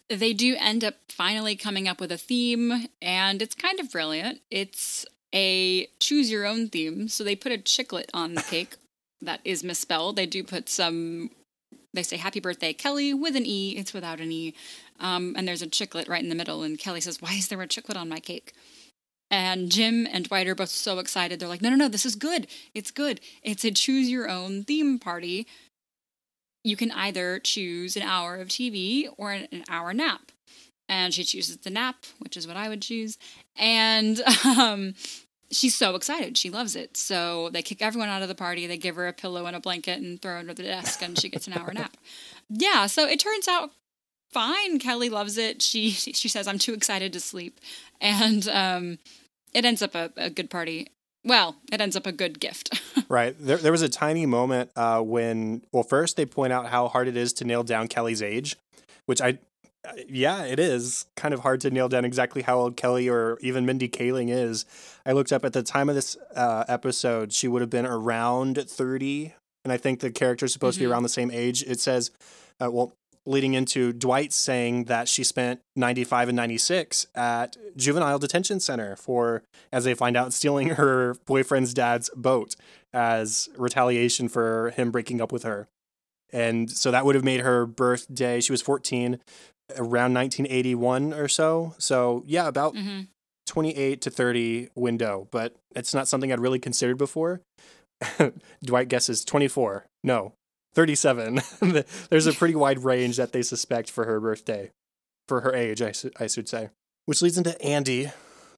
[0.10, 4.42] they do end up finally coming up with a theme, and it's kind of brilliant.
[4.52, 7.08] It's a choose your own theme.
[7.08, 8.76] So they put a chiclet on the cake
[9.22, 10.16] that is misspelled.
[10.16, 11.32] They do put some,
[11.94, 13.72] they say happy birthday, Kelly, with an E.
[13.72, 14.54] It's without an E.
[15.00, 16.64] Um, and there's a chiclet right in the middle.
[16.64, 18.54] And Kelly says, Why is there a chiclet on my cake?
[19.32, 21.40] And Jim and Dwight are both so excited.
[21.40, 22.48] They're like, No, no, no, this is good.
[22.76, 23.20] It's good.
[23.42, 25.48] It's a choose your own theme party
[26.64, 30.32] you can either choose an hour of TV or an hour nap.
[30.90, 33.18] And she chooses the nap, which is what I would choose.
[33.56, 34.96] And um,
[35.52, 36.38] she's so excited.
[36.38, 36.98] She loves it.
[36.98, 38.68] So they kick everyone out of the party.
[38.68, 41.18] They give her a pillow and a blanket and throw her under the desk, and
[41.18, 41.96] she gets an hour nap.
[42.50, 43.72] Yeah, so it turns out
[44.32, 44.80] fine.
[44.80, 45.62] Kelly loves it.
[45.62, 47.60] She she says, "I'm too excited to sleep,"
[48.02, 49.00] and um,
[49.54, 50.90] it ends up a, a good party
[51.26, 52.82] well, it ends up a good gift.
[53.10, 53.36] right.
[53.40, 57.08] There, there was a tiny moment uh, when, well, first they point out how hard
[57.08, 58.58] it is to nail down Kelly's age,
[59.06, 59.40] which I,
[60.08, 63.66] yeah, it is kind of hard to nail down exactly how old Kelly or even
[63.66, 64.66] Mindy Kaling is.
[65.06, 68.58] I looked up at the time of this uh, episode, she would have been around
[68.58, 69.34] 30.
[69.64, 70.80] And I think the character is supposed mm-hmm.
[70.80, 70.94] to be mm-hmm.
[70.94, 71.64] around the same age.
[71.64, 72.12] It says,
[72.62, 72.94] uh, well,
[73.26, 79.44] leading into Dwight saying that she spent 95 and 96 at juvenile detention center for
[79.72, 82.56] as they find out stealing her boyfriend's dad's boat
[82.94, 85.68] as retaliation for him breaking up with her.
[86.32, 89.20] And so that would have made her birthday, she was 14,
[89.78, 91.76] around 1981 or so.
[91.78, 93.02] So, yeah, about hmm
[93.46, 97.42] 28 to 30 window, but it's not something I'd really considered before.
[98.64, 99.86] Dwight guesses 24.
[100.02, 100.32] No,
[100.76, 101.42] 37.
[102.10, 104.72] There's a pretty wide range that they suspect for her birthday,
[105.28, 106.70] for her age, I, su- I should say.
[107.06, 108.12] Which leads into Andy.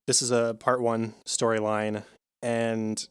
[0.07, 2.03] This is a part one storyline,
[2.43, 3.05] and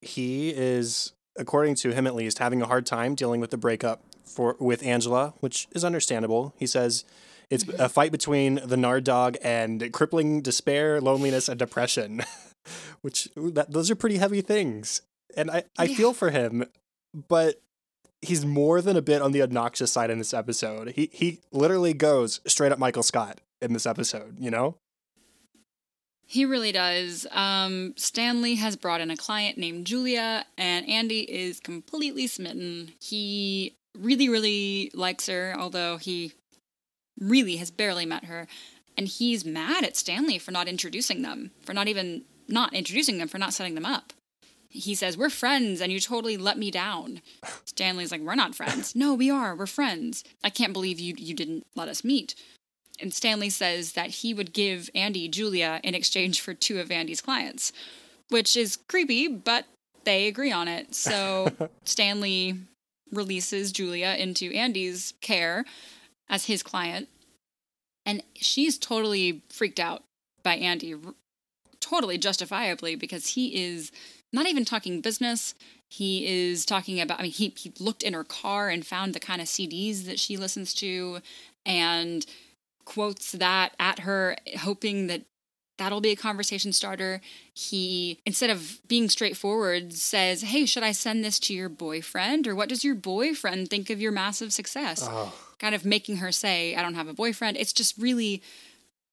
[0.00, 4.02] he is, according to him at least, having a hard time dealing with the breakup
[4.24, 6.54] for with Angela, which is understandable.
[6.56, 7.04] He says
[7.50, 12.22] it's a fight between the Nard dog and crippling despair, loneliness, and depression,
[13.02, 15.02] which that, those are pretty heavy things.
[15.36, 15.96] And I, I Yeah.
[15.96, 16.64] feel for him,
[17.28, 17.60] but
[18.22, 20.90] he's more than a bit on the obnoxious side in this episode.
[20.90, 24.76] He he literally goes straight up Michael Scott in this episode, you know?
[26.26, 27.26] He really does.
[27.30, 32.92] Um, Stanley has brought in a client named Julia, and Andy is completely smitten.
[33.00, 36.32] He really, really likes her, although he
[37.18, 38.46] really has barely met her.
[38.96, 43.28] And he's mad at Stanley for not introducing them, for not even not introducing them,
[43.28, 44.12] for not setting them up.
[44.68, 47.22] He says, We're friends, and you totally let me down.
[47.64, 48.94] Stanley's like, We're not friends.
[48.94, 49.54] no, we are.
[49.54, 50.24] We're friends.
[50.44, 52.34] I can't believe you, you didn't let us meet
[53.00, 57.20] and Stanley says that he would give Andy Julia in exchange for two of Andy's
[57.20, 57.72] clients,
[58.28, 59.66] which is creepy, but
[60.04, 60.94] they agree on it.
[60.94, 61.48] So
[61.84, 62.56] Stanley
[63.12, 65.64] releases Julia into Andy's care
[66.28, 67.08] as his client,
[68.04, 70.02] and she's totally freaked out
[70.42, 71.14] by Andy, r-
[71.80, 73.92] totally justifiably, because he is
[74.32, 75.54] not even talking business.
[75.88, 79.20] He is talking about, I mean, he, he looked in her car and found the
[79.20, 81.20] kind of CDs that she listens to
[81.64, 82.26] and
[82.84, 85.22] quotes that at her, hoping that
[85.78, 87.20] that'll be a conversation starter.
[87.54, 92.46] He, instead of being straightforward, says, Hey, should I send this to your boyfriend?
[92.46, 95.06] Or what does your boyfriend think of your massive success?
[95.10, 97.56] Oh, Kind of making her say, I don't have a boyfriend.
[97.56, 98.42] It's just really,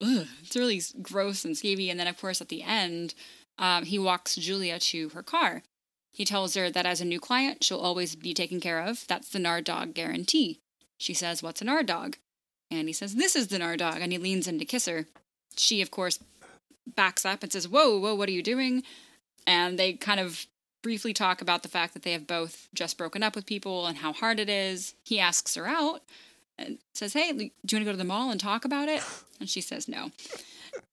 [0.02, 1.90] ugh, it's really gross and skeevy.
[1.90, 3.14] And then, of course, at the end,
[3.58, 5.64] um, he walks Julia to her car.
[6.12, 9.06] He tells her that as a new client, she'll always be taken care of.
[9.08, 10.60] That's the Nard dog guarantee.
[10.98, 12.18] She says, What's a Nard dog?
[12.72, 13.98] And he says, This is the Nard dog.
[14.00, 15.06] And he leans in to kiss her.
[15.58, 16.20] She, of course,
[16.96, 18.84] backs up and says, Whoa, whoa, what are you doing?
[19.46, 20.46] And they kind of
[20.82, 23.98] briefly talk about the fact that they have both just broken up with people and
[23.98, 24.94] how hard it is.
[25.04, 26.02] He asks her out
[26.58, 29.04] and says, Hey, do you want to go to the mall and talk about it?
[29.40, 30.12] And she says, No.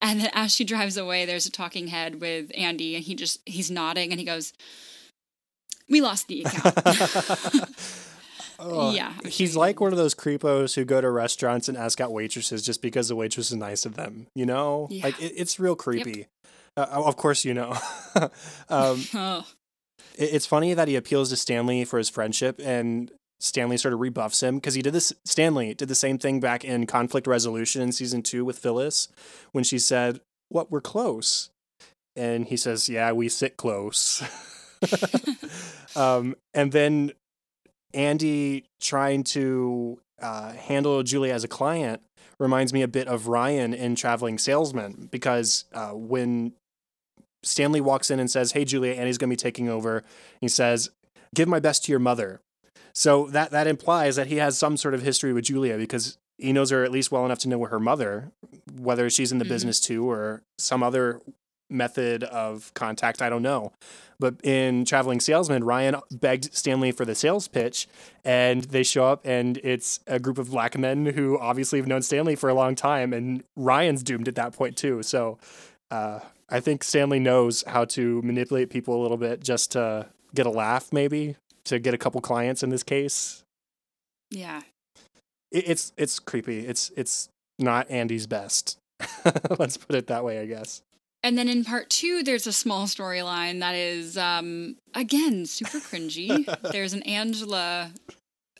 [0.00, 3.40] And then as she drives away, there's a talking head with Andy, and he just,
[3.46, 4.52] he's nodding and he goes,
[5.88, 7.68] We lost the account.
[8.64, 12.12] Oh, Yeah, He's like one of those creepos who go to restaurants and ask out
[12.12, 14.28] waitresses just because the waitress is nice of them.
[14.36, 15.04] You know, Yeah.
[15.06, 16.28] like it, it's real creepy.
[16.76, 17.72] Uh, of course, you know.
[18.68, 19.44] um, oh,
[20.16, 23.10] it- it's funny that he appeals to Stanley for his friendship, and
[23.42, 25.12] Stanley sort of rebuffs him because he did this.
[25.24, 29.08] Stanley did the same thing back in conflict resolution in season two with Phyllis
[29.50, 31.50] when she said, "What we're close,"
[32.14, 34.22] and he says, "Yeah, we sit close."
[35.96, 37.10] um, and then
[37.92, 42.00] Andy trying to uh, handle Julia as a client
[42.38, 46.52] reminds me a bit of Ryan in Traveling Salesman because uh, when
[47.42, 50.04] Stanley walks in and says, "Hey, Julia, Andy's going to be taking over,"
[50.40, 50.90] he says,
[51.34, 52.40] "Give my best to your mother."
[52.92, 56.52] So that that implies that he has some sort of history with Julia because he
[56.52, 58.32] knows her at least well enough to know her mother,
[58.76, 59.48] whether she's in the Mhm.
[59.48, 61.20] business too or some other
[61.70, 63.22] method of contact.
[63.22, 63.72] I don't know.
[64.18, 67.88] But in Traveling Salesman, Ryan begged Stanley for the sales pitch,
[68.24, 72.02] and they show up, and it's a group of black men who obviously have known
[72.02, 75.02] Stanley for a long time, and Ryan's doomed at that point too.
[75.02, 75.38] So
[75.90, 80.46] uh, I think Stanley knows how to manipulate people a little bit just to get
[80.46, 83.42] a laugh, maybe to get a couple clients in this case.
[84.30, 84.62] yeah.
[85.50, 86.66] It, it's it's creepy.
[86.66, 88.78] It's it's not Andy's best.
[89.58, 90.82] Let's put it that way, I guess.
[91.22, 96.46] And then in part two, there's a small storyline that is, um, again, super cringy.
[96.72, 97.92] there's an Angela.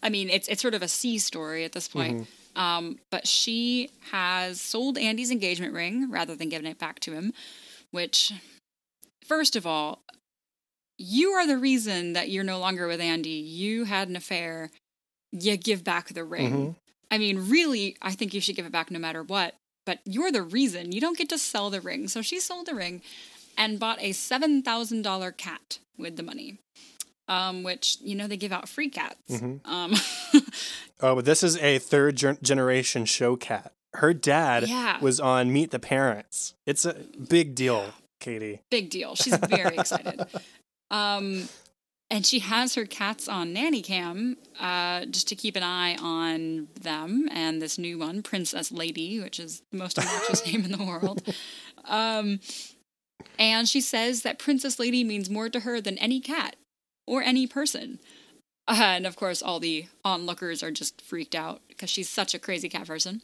[0.03, 2.29] I mean, it's it's sort of a C story at this point.
[2.55, 7.33] Um, but she has sold Andy's engagement ring rather than giving it back to him,
[7.91, 8.33] which,
[9.27, 10.03] first of all,
[11.03, 13.31] you are the reason that you're no longer with Andy.
[13.31, 14.71] You had an affair.
[15.33, 16.53] You give back the ring.
[16.53, 16.77] Mhm.
[17.11, 19.55] I mean, really, I think you should give it back no matter what.
[19.85, 20.93] But you're the reason.
[20.93, 22.07] You don't get to sell the ring.
[22.09, 23.03] So she sold the ring
[23.59, 26.59] and bought a $7,000 cat with the money,
[27.29, 29.17] um, which, you know, they give out free cats.
[29.31, 29.61] Mhm.
[29.67, 29.95] Um,
[31.01, 33.73] Oh, but this is a third gen- generation show cat.
[33.95, 35.01] Her dad Yeah.
[35.01, 36.55] was on Meet the Parents.
[36.65, 36.95] It's a
[37.29, 38.61] big deal, Katie.
[38.71, 39.17] big deal.
[39.17, 40.25] She's very excited.
[40.93, 41.49] Um,
[42.11, 46.69] and she has her cats on nanny cam uh, just to keep an eye on
[46.79, 50.85] them and this new one, Princess Lady, which is the most obnoxious name in the
[50.85, 51.23] world.
[51.87, 52.41] Um,
[53.39, 56.57] and she says that Princess Lady means more to her than any cat
[57.07, 57.99] or any person.
[58.69, 62.39] Uh, and of course, all the onlookers are just freaked out because she's such a
[62.39, 63.23] crazy cat person.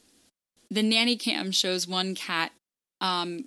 [0.71, 2.51] The nanny cam shows one cat
[3.01, 3.45] um,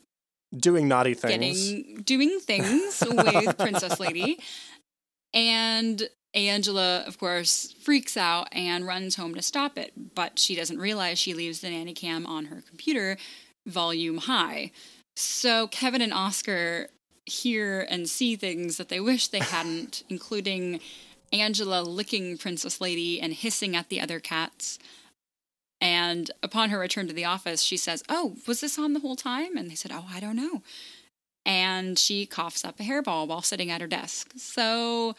[0.56, 1.32] Doing naughty things.
[1.32, 4.38] getting doing things with Princess Lady,
[5.32, 10.14] and Angela, of course, freaks out and runs home to stop it.
[10.14, 13.16] But she doesn't realize she leaves the nanny cam on her computer,
[13.66, 14.72] volume high.
[15.16, 16.88] So Kevin and Oscar
[17.26, 20.80] hear and see things that they wish they hadn't, including
[21.32, 24.78] Angela licking Princess Lady and hissing at the other cats.
[25.82, 29.16] And upon her return to the office, she says, Oh, was this on the whole
[29.16, 29.56] time?
[29.56, 30.62] And they said, Oh, I don't know.
[31.44, 34.30] And she coughs up a hairball while sitting at her desk.
[34.36, 35.16] So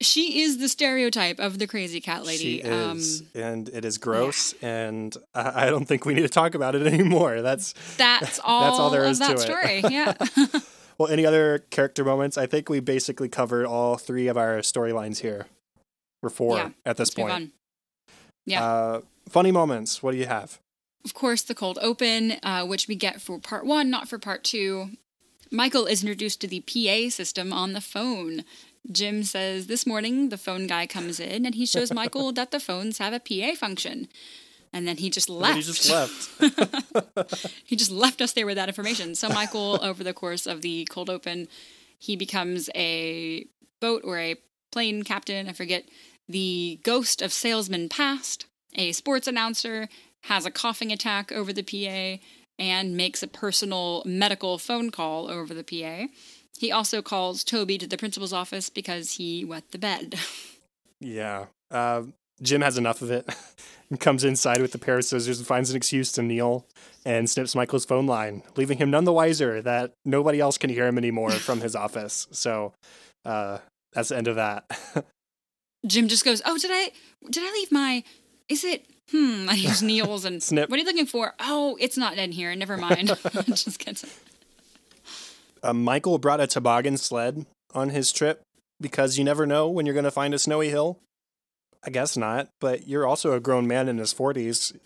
[0.00, 2.42] she is the stereotype of the crazy cat lady.
[2.42, 6.54] She is, and it is gross, and I I don't think we need to talk
[6.54, 7.42] about it anymore.
[7.42, 9.90] That's That's all, That's all there of that to it.
[9.92, 10.14] Yeah.
[10.96, 11.08] well.
[11.10, 12.38] Any other character moments?
[12.38, 15.46] I think we basically covered all three of our storylines here,
[16.22, 17.52] or four Yeah, at this point.
[18.46, 18.64] Yeah.
[18.64, 20.02] Uh, funny moments.
[20.02, 20.60] What do you have?
[21.06, 24.42] of course, the cold open, uh, which we get for part one, not for part
[24.42, 24.90] two.
[25.52, 28.42] Michael is introduced to the PA system on the phone.
[28.90, 32.58] Jim says this morning the phone guy comes in and he shows Michael that the
[32.58, 34.08] phones have a PA function.
[34.72, 35.56] And then he just left.
[35.56, 37.52] He just left.
[37.64, 39.14] he just left us there with that information.
[39.14, 41.46] So Michael, over the course of the cold open,
[42.00, 43.46] he becomes a
[43.80, 44.34] boat or a
[44.72, 45.48] plane captain.
[45.48, 45.84] I forget
[46.28, 49.88] the ghost of salesman past, a sports announcer,
[50.24, 52.22] has a coughing attack over the PA,
[52.58, 56.06] and makes a personal medical phone call over the PA.
[56.58, 60.16] He also calls Toby to the principal's office because he wet the bed.
[60.98, 61.46] Yeah.
[61.70, 62.04] Uh,
[62.40, 63.28] Jim has enough of it
[63.90, 66.66] and comes inside with a pair of scissors and finds an excuse to kneel
[67.04, 70.86] and snips Michael's phone line, leaving him none the wiser that nobody else can hear
[70.86, 72.26] him anymore from his office.
[72.30, 72.72] So
[73.26, 73.58] uh,
[73.92, 74.64] that's the end of that.
[75.86, 76.90] Jim just goes, "Oh, did I
[77.30, 78.02] did I leave my?
[78.48, 78.86] Is it?
[79.10, 80.68] Hmm." I use kneels and Snip.
[80.70, 81.34] What are you looking for?
[81.40, 82.54] Oh, it's not in here.
[82.54, 83.08] Never mind.
[83.46, 84.10] just gets it.
[85.62, 88.42] uh, Michael brought a toboggan sled on his trip
[88.80, 90.98] because you never know when you're going to find a snowy hill.
[91.84, 94.76] I guess not, but you're also a grown man in his 40s.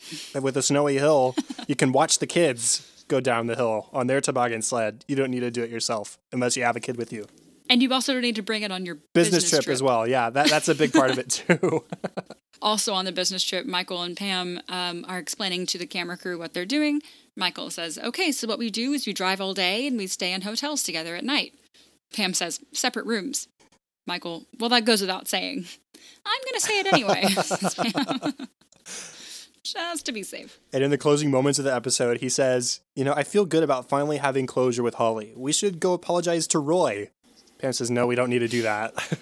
[0.43, 1.35] With a snowy hill,
[1.67, 5.05] you can watch the kids go down the hill on their toboggan sled.
[5.09, 7.27] You don't need to do it yourself unless you have a kid with you.
[7.71, 10.07] And you also don't need to bring it on your Business, trip, as well.
[10.07, 11.85] Yeah, that, that's a big part of it too.
[12.63, 16.39] Also on the business trip, Michael and Pam um, are explaining to the camera crew
[16.39, 17.03] what they're doing.
[17.37, 20.33] Michael says, "Okay, so what we do is we drive all day and we stay
[20.33, 21.55] in hotels together at night."
[22.15, 23.49] Pam says, "Separate rooms."
[24.07, 25.67] Michael, well, that goes without saying.
[26.27, 28.47] I'm going to say it anyway.
[29.63, 30.59] Just to be safe.
[30.73, 33.63] and in the closing moments of the episode, he says, You know, I feel good
[33.63, 35.33] about finally having closure with Holly.
[35.37, 37.11] We should go apologize to Roy.
[37.59, 38.95] Pam says, No, we don't need to do that.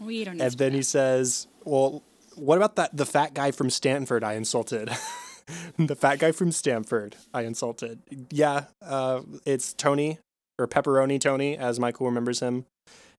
[0.00, 2.02] We don't need And then he says, "Well,
[2.36, 4.90] what about that the fat guy from Stamford I insulted?"
[5.78, 8.00] the fat guy from Stamford I insulted.
[8.30, 10.18] Yeah, uh, it's Tony
[10.58, 12.66] or Pepperoni Tony, as Michael remembers him.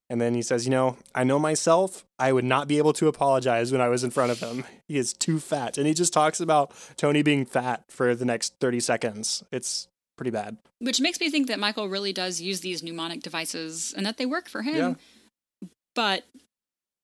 [0.09, 2.05] And then he says, "You know, I know myself.
[2.19, 4.63] I would not be able to apologize when I was in front of him.
[4.87, 8.53] He is too fat." And he just talks about Tony being fat for the next
[8.59, 9.43] thirty seconds.
[9.51, 10.57] It's pretty bad.
[10.79, 14.25] Which makes me think that Michael really does use these mnemonic devices and that they
[14.25, 14.75] work for him.
[14.75, 15.67] Yeah.
[15.95, 16.25] But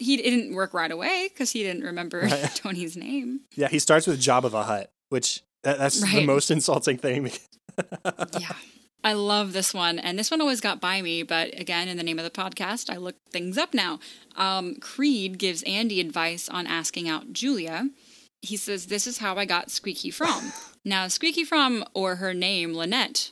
[0.02, 2.52] he it didn't work right away because he didn't remember Right.
[2.56, 3.42] Tony's name.
[3.56, 7.32] Yeah, he starts with Jabba the Hutt, which that, that's the most insulting thing.
[8.40, 8.54] yeah.
[9.04, 9.98] I love this one.
[9.98, 11.24] And this one always got by me.
[11.24, 14.00] But again, in the name of the podcast, I look things up now.
[14.36, 17.90] Um, Creed gives Andy advice on asking out Julia.
[18.42, 20.52] He says, This is how I got Squeaky Fromme.
[20.86, 23.32] now, Squeaky Fromme, or her name, Lynette,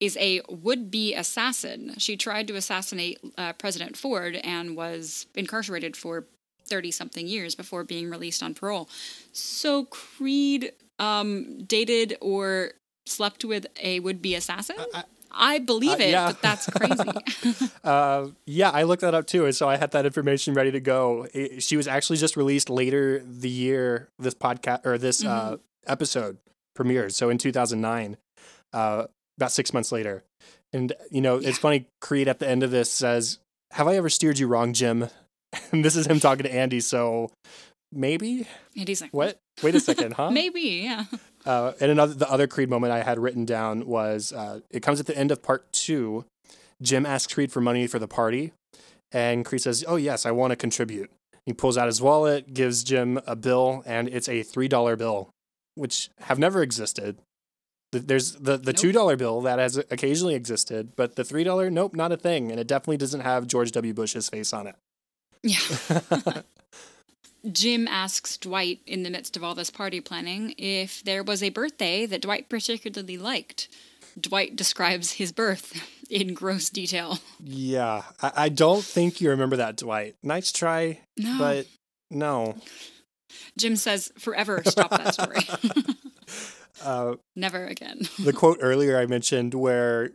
[0.00, 1.94] is a would be assassin.
[1.98, 6.26] She tried to assassinate uh, President Ford and was incarcerated for
[6.68, 8.88] 30 something years before being released on parole.
[9.32, 12.72] So Creed um, dated or
[13.06, 14.76] slept with a would be assassin?
[14.94, 16.26] I- I believe Uh, it, yeah.
[16.26, 17.68] but that's crazy.
[17.84, 20.80] Uh, yeah, I looked that up too, and so I had that information ready to
[20.80, 21.28] go.
[21.32, 26.38] It- she was actually just released later the year this podcast or this uh, episode
[26.76, 27.12] premiered.
[27.14, 28.16] So in 2009,
[28.72, 29.04] uh,
[29.40, 30.22] about six months later,
[30.72, 31.86] and you know it's funny.
[32.00, 33.38] Creed at the end of this says,
[33.72, 35.08] "Have I ever steered you wrong, Jim?"
[35.72, 36.78] And this is him talking to Andy.
[36.78, 37.32] So
[37.92, 39.38] maybe and he's like, what?
[39.62, 40.30] Wait a second, huh?
[40.40, 41.04] Maybe, yeah.
[41.44, 45.00] Uh, and another, the other Creed moment I had written down was uh, it comes
[45.00, 46.24] at the end of part two.
[46.80, 48.52] Jim asks Creed for money for the party,
[49.12, 51.10] And Creed says, Oh, yes, I want to contribute.
[51.44, 55.30] He pulls out his wallet, gives Jim a bill, and it's a $3 bill,
[55.74, 57.18] which have never existed.
[57.92, 59.14] Th- There's the, the Nope.
[59.14, 62.50] $2 bill that has occasionally existed, but the $3, nope, not a thing.
[62.50, 63.92] And it definitely doesn't have George W.
[63.94, 64.76] Bush's face on it.
[65.42, 66.42] Yeah.
[67.52, 71.48] Jim asks Dwight in the midst of all this party planning if there was a
[71.48, 73.68] birthday that Dwight particularly liked.
[74.20, 75.72] Dwight describes his birth
[76.10, 77.18] in gross detail.
[77.42, 80.16] Yeah, I, I don't think you remember that, Dwight.
[80.22, 81.36] Nice try, No.
[81.38, 81.66] but
[82.10, 82.56] no.
[83.56, 85.40] Jim says, forever stop that story.
[86.82, 88.00] Uh, Never again.
[88.18, 90.10] the quote earlier I mentioned where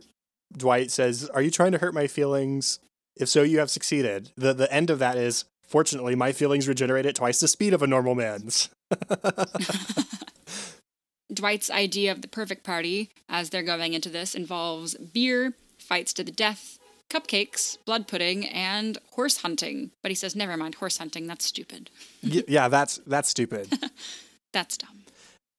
[0.56, 2.78] Dwight says, Are you trying to hurt my feelings?
[3.16, 4.30] If so, you have succeeded.
[4.36, 7.82] The, the end of that is, Fortunately, my feelings regenerate at twice the speed of
[7.82, 8.70] a normal man's.
[11.32, 16.22] Dwight's idea of the perfect party, as they're going into this, involves beer, fights to
[16.22, 16.78] the death,
[17.10, 19.90] cupcakes, blood pudding, and horse hunting.
[20.02, 21.90] But he says, never mind, horse hunting, that's stupid.
[22.22, 23.68] Yeah, that's that's stupid.
[24.52, 25.02] That's dumb.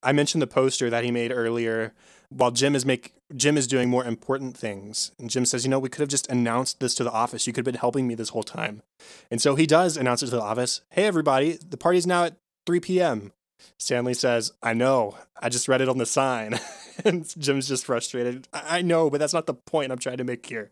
[0.08, 1.94] I mentioned the poster that he made earlier.
[2.30, 5.80] While Jim is make Jim is doing more important things, and Jim says, "You know,
[5.80, 7.46] we could have just announced this to the office.
[7.46, 8.84] You could have been helping me this whole time."
[9.30, 10.80] And so he does announce it to the office.
[10.92, 13.34] Hey, everybody, the party's now at 3 p.m.
[13.78, 15.18] Stanley says, "I know.
[15.42, 16.58] I just read it on the sign."
[17.04, 18.48] and Jim's just frustrated.
[18.54, 20.72] I-, I know, but that's not the point I'm trying to make here.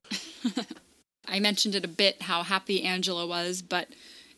[1.28, 3.90] I mentioned it a bit how happy Angela was, but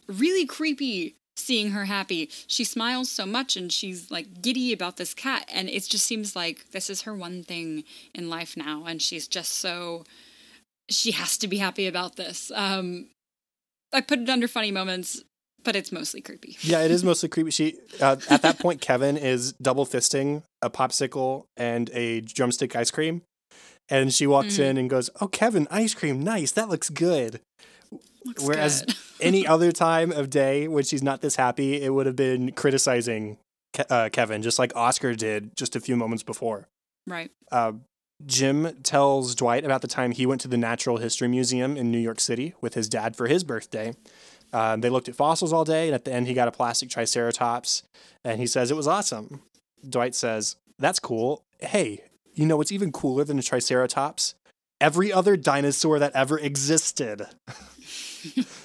[0.07, 2.29] really creepy seeing her happy.
[2.47, 6.35] She smiles so much and she's like giddy about this cat, and it just seems
[6.35, 7.83] like this is her one thing
[8.13, 10.03] in life now, and she's just so.
[10.89, 12.51] She has to be happy about this.
[12.55, 13.07] Um,
[13.93, 15.21] I put it under funny moments,
[15.63, 16.57] but it's mostly creepy.
[16.61, 17.51] Yeah, it is mostly creepy.
[17.51, 22.89] She uh, at that point, Kevin is double fisting a popsicle and a drumstick ice
[22.91, 23.21] cream,
[23.89, 24.63] and she walks Mm.
[24.69, 26.51] in and goes, "Oh, Kevin, ice cream, nice.
[26.53, 27.41] That looks good."
[28.25, 28.95] Looks Whereas good.
[29.21, 33.37] any other time of day when she's not this happy, it would have been criticizing
[33.73, 36.67] Ke- uh, Kevin, just like Oscar did just a few moments before.
[37.05, 37.31] right.
[37.51, 37.73] Uh,
[38.25, 41.99] Jim tells Dwight about the time he went to the Natural History Museum in New
[41.99, 43.93] York City with his dad for his birthday.
[44.51, 46.89] Uh, they looked at fossils all day, and at the end, he got a plastic
[46.89, 47.83] Triceratops,
[48.23, 49.41] and he says it was awesome.
[49.87, 51.43] Dwight says, That's cool.
[51.59, 54.33] Hey, you know what's even cooler than a Triceratops?
[54.81, 57.27] Every other dinosaur that ever existed.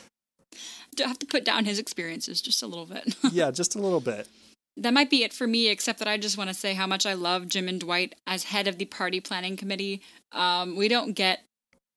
[0.97, 3.15] Do have to put down his experiences just a little bit.
[3.33, 4.29] yeah, just a little bit.
[4.77, 7.07] that might be it for me, except that I just want to say how much
[7.07, 10.03] I love Jim and Dwight as head of the party planning committee.
[10.33, 11.45] Um, we don't get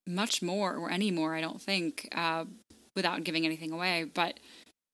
[0.08, 2.46] much more or any more, I don't think, uh,
[2.96, 4.40] without giving anything away, but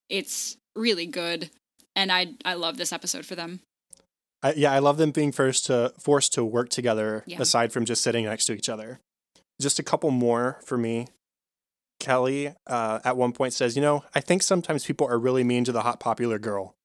[0.09, 1.49] it's really good.
[1.95, 3.59] And I, I love this episode for them.
[4.41, 7.39] I, yeah, I love them being first to forced to work together Yeah.
[7.41, 8.99] aside from just sitting next to each other.
[9.61, 11.07] Just a couple more for me.
[12.01, 15.63] Kelly uh, at one point says, "You know, I think sometimes people are really mean
[15.63, 16.75] to the hot popular girl.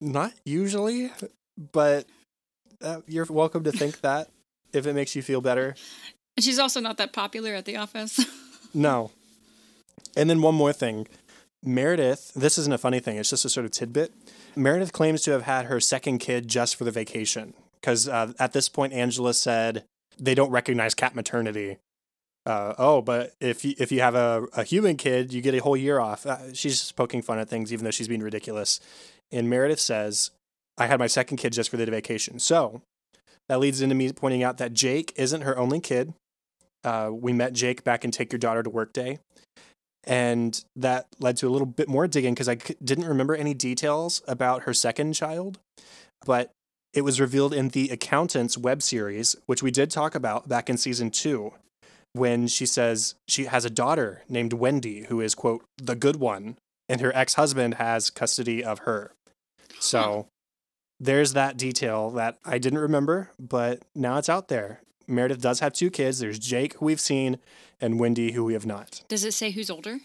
[0.00, 1.10] Not usually,
[1.72, 2.06] but
[2.82, 4.28] uh, you're welcome to think that
[4.74, 5.74] if it makes you feel better.
[6.36, 8.24] And she's also not that popular at the office.
[8.74, 9.10] No.
[10.16, 11.08] And then one more thing.
[11.64, 14.12] Meredith, this isn't a funny thing, it's just a sort of tidbit.
[14.54, 17.54] Meredith claims to have had her second kid just for the vacation.
[17.80, 19.84] Because uh, at this point, Angela said
[20.18, 21.78] they don't recognize cat maternity.
[22.46, 25.58] Uh, oh, but if you, if you have a, a human kid, you get a
[25.58, 26.24] whole year off.
[26.24, 28.78] Uh, she's just poking fun at things, even though she's being ridiculous.
[29.32, 30.30] And Meredith says,
[30.78, 32.38] I had my second kid just for the vacation.
[32.38, 32.82] So
[33.48, 36.14] that leads into me pointing out that Jake isn't her only kid.
[36.84, 39.18] Uh, we met Jake back in Take Your Daughter to Work Day.
[40.04, 43.54] And that led to a little bit more digging because I c- didn't remember any
[43.54, 45.58] details about her second child.
[46.24, 46.52] But
[46.94, 50.76] it was revealed in the Accountants web series, which we did talk about back in
[50.76, 51.54] season two,
[52.16, 56.56] when she says she has a daughter named Wendy, who is, quote, the good one,
[56.88, 59.12] and her ex husband has custody of her.
[59.78, 60.28] So
[60.98, 64.80] there's that detail that I didn't remember, but now it's out there.
[65.06, 66.18] Meredith does have two kids.
[66.18, 67.38] There's Jake, who we've seen,
[67.80, 69.02] and Wendy, who we have not.
[69.08, 69.98] Does it say who's older?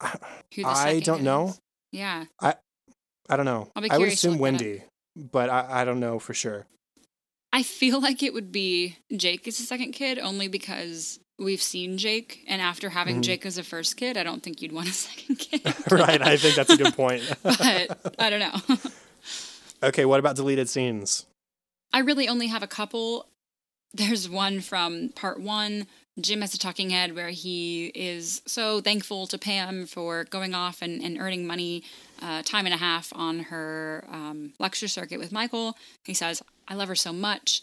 [0.54, 1.48] Who I don't know.
[1.48, 1.60] is?
[1.92, 2.24] Yeah.
[2.40, 2.54] I
[3.30, 3.70] I don't know.
[3.74, 4.60] I'll be I would assume look that up.
[4.60, 4.82] Wendy,
[5.16, 6.66] but I, I don't know for sure.
[7.52, 11.98] I feel like it would be Jake is the second kid only because we've seen
[11.98, 13.22] Jake, and after having Mhm.
[13.22, 15.62] Jake as a first kid, I don't think you'd want a second kid.
[15.90, 16.22] right.
[16.22, 17.22] I think that's a good point.
[17.42, 18.76] but I don't know.
[19.82, 20.04] okay.
[20.04, 21.26] What about deleted scenes?
[21.92, 23.26] I really only have a couple.
[23.94, 25.86] There's one from part one.
[26.18, 30.80] Jim has a talking head where he is so thankful to Pam for going off
[30.80, 31.82] and, and earning money,
[32.22, 35.76] uh, time and a half on her um, lecture circuit with Michael.
[36.04, 37.60] He says, I love her so much.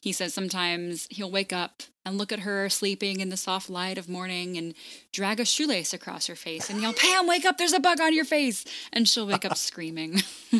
[0.00, 3.98] He says sometimes he'll wake up and look at her sleeping in the soft light
[3.98, 4.74] of morning and
[5.12, 8.14] drag a shoelace across her face and yell, Pam, wake up, there's a bug on
[8.14, 8.64] your face.
[8.92, 10.22] And she'll wake up screaming.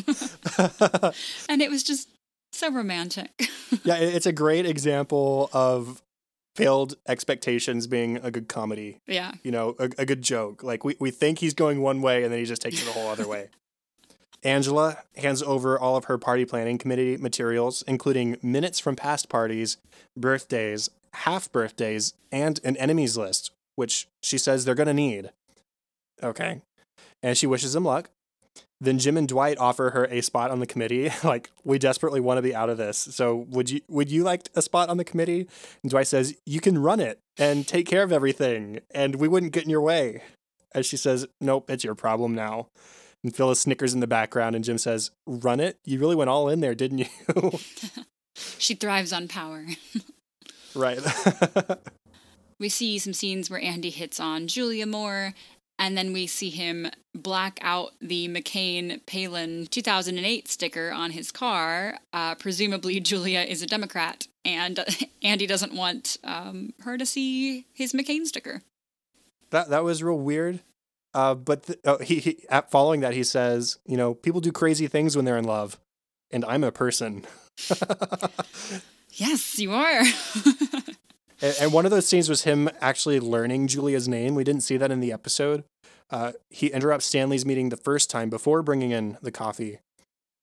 [1.49, 2.09] and it was just
[2.51, 3.31] so romantic.
[3.83, 6.03] yeah, it's a great example of
[6.55, 8.99] failed expectations being a good comedy.
[9.07, 9.31] Yeah.
[9.41, 10.63] You know, a, a good joke.
[10.63, 12.91] Like we, we think he's going one way and then he just takes it a
[12.91, 13.49] whole other way.
[14.43, 19.77] Angela hands over all of her party planning committee materials, including minutes from past parties,
[20.17, 25.31] birthdays, half birthdays, and an enemies list, which she says they're going to need.
[26.23, 26.61] Okay.
[27.21, 28.09] And she wishes him luck.
[28.79, 31.11] Then Jim and Dwight offer her a spot on the committee.
[31.23, 32.97] like, we desperately want to be out of this.
[32.97, 35.47] So would you would you like a spot on the committee?
[35.83, 39.51] And Dwight says, You can run it and take care of everything, and we wouldn't
[39.51, 40.23] get in your way.
[40.73, 42.69] And she says, Nope, it's your problem now.
[43.23, 45.77] And Phyllis snickers in the background, and Jim says, Run it?
[45.85, 47.05] You really went all in there, didn't you?
[48.57, 49.65] she thrives on power.
[50.75, 50.99] right.
[52.59, 55.33] we see some scenes where Andy hits on Julia more,
[55.77, 61.99] and then we see him black out the McCain Palin 2008 sticker on his car.
[62.13, 64.83] Uh, presumably, Julia is a Democrat, and
[65.21, 68.61] Andy doesn't want um, her to see his McCain sticker.
[69.51, 70.61] That that was real weird.
[71.13, 74.87] Uh, but th- oh, he, he following that he says, you know, people do crazy
[74.87, 75.79] things when they're in love,
[76.31, 77.25] and I'm a person.
[79.09, 79.99] yes, you are.
[81.41, 84.35] and, and, one of those scenes was him actually learning Julia's name.
[84.35, 85.65] We didn't see that in the episode.
[86.09, 89.79] Uh, he interrupts Stanley's meeting the first time before bringing in the coffee.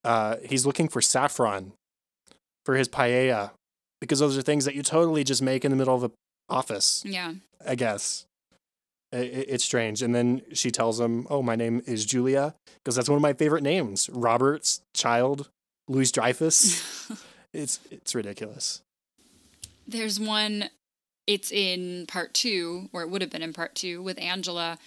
[0.04, 1.72] Uh, he's looking for saffron
[2.64, 3.52] for his paella
[4.00, 6.10] because those are things that you totally just make in the middle of the
[6.48, 7.02] office.
[7.06, 7.34] Yeah.
[7.66, 8.26] I guess
[9.12, 10.02] it's strange.
[10.02, 13.32] And then she tells him, "Oh, my name is Julia," because that's one of my
[13.32, 15.50] favorite names: Roberts, Child,
[15.88, 17.10] Louis Dreyfus.
[17.52, 18.82] it's it's ridiculous.
[19.86, 20.70] There's one.
[21.26, 24.78] It's in part two, or it would have been in part two with Angela,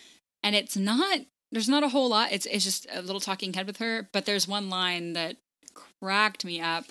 [0.43, 1.21] and it's not.
[1.51, 2.31] There's not a whole lot.
[2.31, 4.07] It's it's just a little talking head with her.
[4.11, 5.37] But there's one line that
[5.73, 6.85] cracked me up.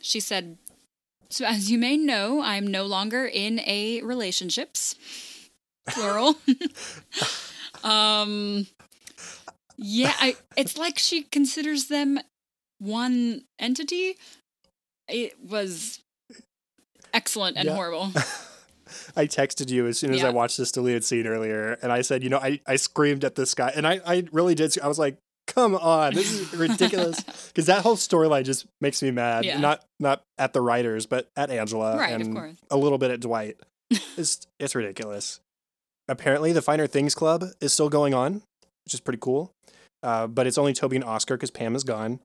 [0.00, 0.58] She said,
[1.28, 4.96] "So as you may know, I'm no longer in a relationships."
[5.88, 6.36] Plural.
[7.84, 8.66] um,
[9.76, 12.20] yeah, I, it's like she considers them
[12.78, 14.16] one entity.
[15.08, 16.00] It was
[17.12, 17.74] excellent and yeah.
[17.74, 18.12] horrible.
[19.16, 20.28] I texted you as soon as yeah.
[20.28, 23.34] I watched this deleted scene earlier, and I said, you know, I, I screamed at
[23.34, 24.78] this guy, and I, I really did.
[24.80, 25.16] I was like,
[25.46, 27.22] come on, this is ridiculous.
[27.22, 29.44] Because that whole storyline just makes me mad.
[29.44, 29.58] Yeah.
[29.58, 33.56] Not not at the writers, but at Angela, right, and a little bit at Dwight.
[34.16, 35.40] It's it's ridiculous
[36.12, 38.42] apparently the Finer Things Club is still going on,
[38.84, 39.52] which is pretty cool.
[40.02, 42.20] Uh, but it's only Toby and Oscar because Pam is gone.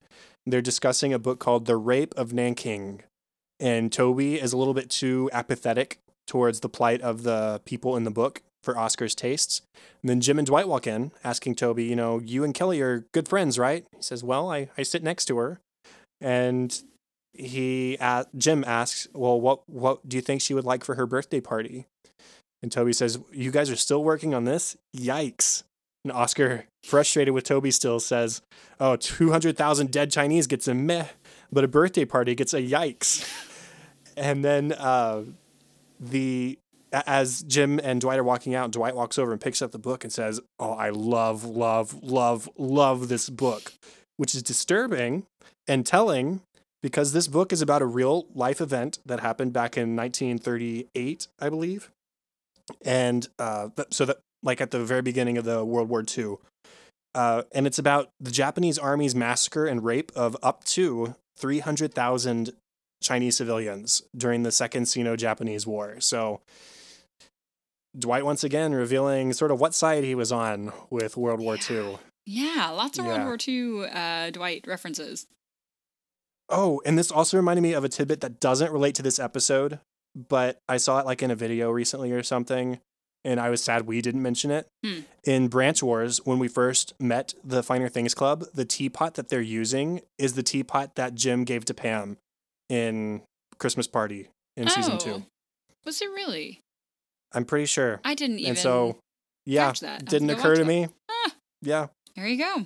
[0.46, 3.04] They're discussing a book called The Rape of Nanking.
[3.60, 8.04] And Toby is a little bit too apathetic towards the plight of the people in
[8.04, 9.62] the book for Oscar's tastes.
[10.02, 13.06] And then Jim and Dwight walk in asking Toby, you know, you and Kelly are
[13.14, 13.86] good friends, right?
[13.96, 15.60] He says, well, I, I sit next to her.
[16.20, 16.82] And
[17.34, 21.06] he, uh, Jim asks, well, what, what do you think she would like for her
[21.06, 21.86] birthday party?
[22.62, 24.78] And Toby says, You guys are still working on this?
[24.96, 25.64] Yikes.
[26.04, 28.42] And Oscar, frustrated with Toby, still says,
[28.80, 31.06] Oh, 200,000 dead Chinese gets a meh,
[31.52, 33.28] but a birthday party gets a yikes.
[34.18, 35.24] and then uh,
[36.00, 36.58] the
[36.92, 40.04] as Jim and Dwight are walking out, Dwight walks over and picks up the book
[40.04, 43.74] and says, Oh, I love, love, love, love this book,
[44.16, 45.26] which is disturbing
[45.68, 46.42] and telling
[46.82, 51.50] because this book is about a real life event that happened back in 1938, I
[51.50, 51.92] believe
[52.84, 56.36] and uh, so that like at the very beginning of the World War II,
[57.16, 61.94] uh, and it's about the Japanese army's massacre and rape of up to three hundred
[61.94, 62.52] thousand
[63.02, 66.00] Chinese civilians during the Second Sino-Japanese War.
[66.00, 66.42] So.
[67.98, 71.98] Dwight once again revealing sort of what side he was on with World War II.
[72.28, 73.26] Yeah, lots of yeah.
[73.26, 75.26] World War II uh, Dwight references.
[76.50, 79.80] Oh, and this also reminded me of a tidbit that doesn't relate to this episode,
[80.30, 82.80] but I saw it like in a video recently or something,
[83.24, 84.68] and I was sad we didn't mention it.
[84.86, 85.02] Hmm.
[85.24, 89.42] In Branch Wars, when we first met the Finer Things Club, the teapot that they're
[89.42, 92.18] using is the teapot that Jim gave to Pam
[92.70, 93.22] in
[93.60, 95.24] Christmas Party in oh, season two.
[95.86, 96.62] Was it really?
[97.34, 98.00] I'm pretty sure.
[98.04, 98.52] I didn't even.
[98.52, 98.98] And so,
[99.46, 100.88] yeah, didn't occur to me.
[101.10, 101.88] Ah, yeah.
[102.16, 102.64] There you go.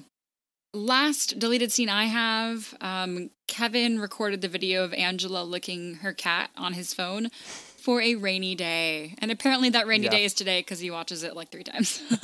[0.74, 6.52] Last deleted scene I have um, Kevin recorded the video of Angela licking her cat
[6.56, 7.28] on his phone
[7.76, 9.14] for a rainy day.
[9.18, 10.12] And apparently that rainy yeah.
[10.12, 12.02] day is today because he watches it like three times.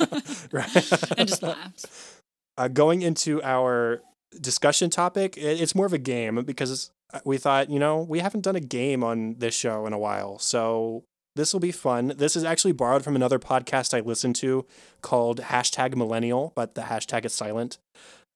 [1.18, 2.16] and just laughs.
[2.56, 4.00] Uh, going into our
[4.40, 8.40] discussion topic, it's more of a game because uh, we thought, you know, we haven't
[8.40, 10.38] done a game on this show in a while.
[10.38, 11.04] So
[11.36, 12.14] this will be fun.
[12.16, 14.64] This is actually borrowed from another podcast I listened to
[15.02, 17.76] called hashtag millennial, but the hashtag is silent.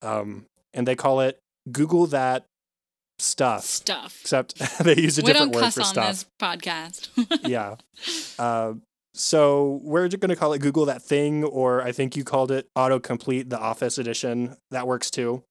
[0.03, 1.39] Um, and they call it
[1.71, 2.45] Google that
[3.19, 3.65] stuff.
[3.65, 4.19] Stuff.
[4.23, 6.09] Except they use a we different word for on stuff.
[6.09, 7.09] this podcast.
[7.49, 7.77] yeah.
[8.39, 8.75] Uh,
[9.15, 12.51] so we're just going to call it Google that thing, or I think you called
[12.51, 14.57] it autocomplete, the Office edition.
[14.71, 15.43] That works too.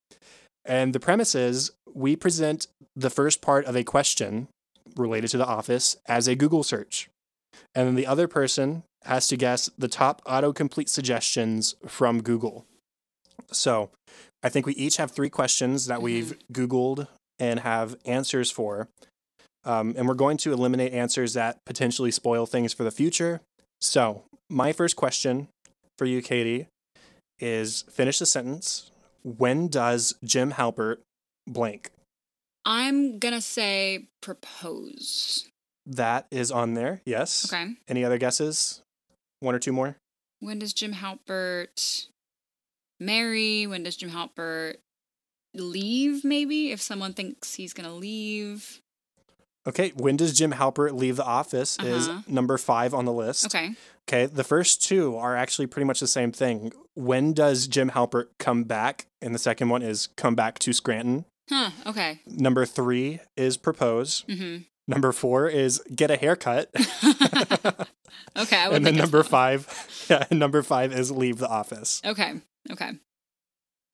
[0.65, 4.47] And the premise is we present the first part of a question
[4.95, 7.09] related to the Office as a Google search.
[7.75, 12.65] And then the other person has to guess the top autocomplete suggestions from Google.
[13.51, 13.89] So
[14.43, 17.07] I think we each have three questions that we've Googled
[17.41, 18.87] and have answers for.
[19.65, 23.41] Um, and we're going to eliminate answers that potentially spoil things for the future.
[23.81, 25.47] So, my first question
[25.97, 26.67] for you, Katie,
[27.39, 28.91] is finish the sentence.
[29.23, 30.97] When does Jim Halpert
[31.47, 31.91] blank?
[32.63, 35.47] I'm going to say propose.
[35.85, 37.01] That is on there.
[37.05, 37.51] Yes.
[37.51, 37.73] Okay.
[37.87, 38.81] Any other guesses?
[39.39, 39.97] One or two more?
[40.39, 42.07] When does Jim Halpert
[42.99, 43.65] marry?
[43.65, 44.75] When does Jim Halpert
[45.53, 46.71] leave, maybe?
[46.71, 48.81] If someone thinks he's going to leave.
[49.67, 49.91] Okay.
[49.95, 52.21] When does Jim Halpert leave the office is Uh-huh.
[52.27, 53.45] number five on the list.
[53.45, 53.71] Okay.
[54.09, 54.25] Okay.
[54.25, 56.71] The first two are actually pretty much the same thing.
[56.95, 59.05] When does Jim Halpert come back?
[59.21, 61.25] And the second one is come back to Scranton.
[61.49, 61.69] Huh.
[61.85, 62.21] Okay.
[62.25, 64.23] Number three is propose.
[64.27, 66.69] hmm Number four is get a haircut.
[68.37, 68.57] okay.
[68.57, 69.67] I would and then number five,
[70.09, 72.01] yeah, number five is leave the office.
[72.05, 72.33] Okay.
[72.71, 72.91] Okay.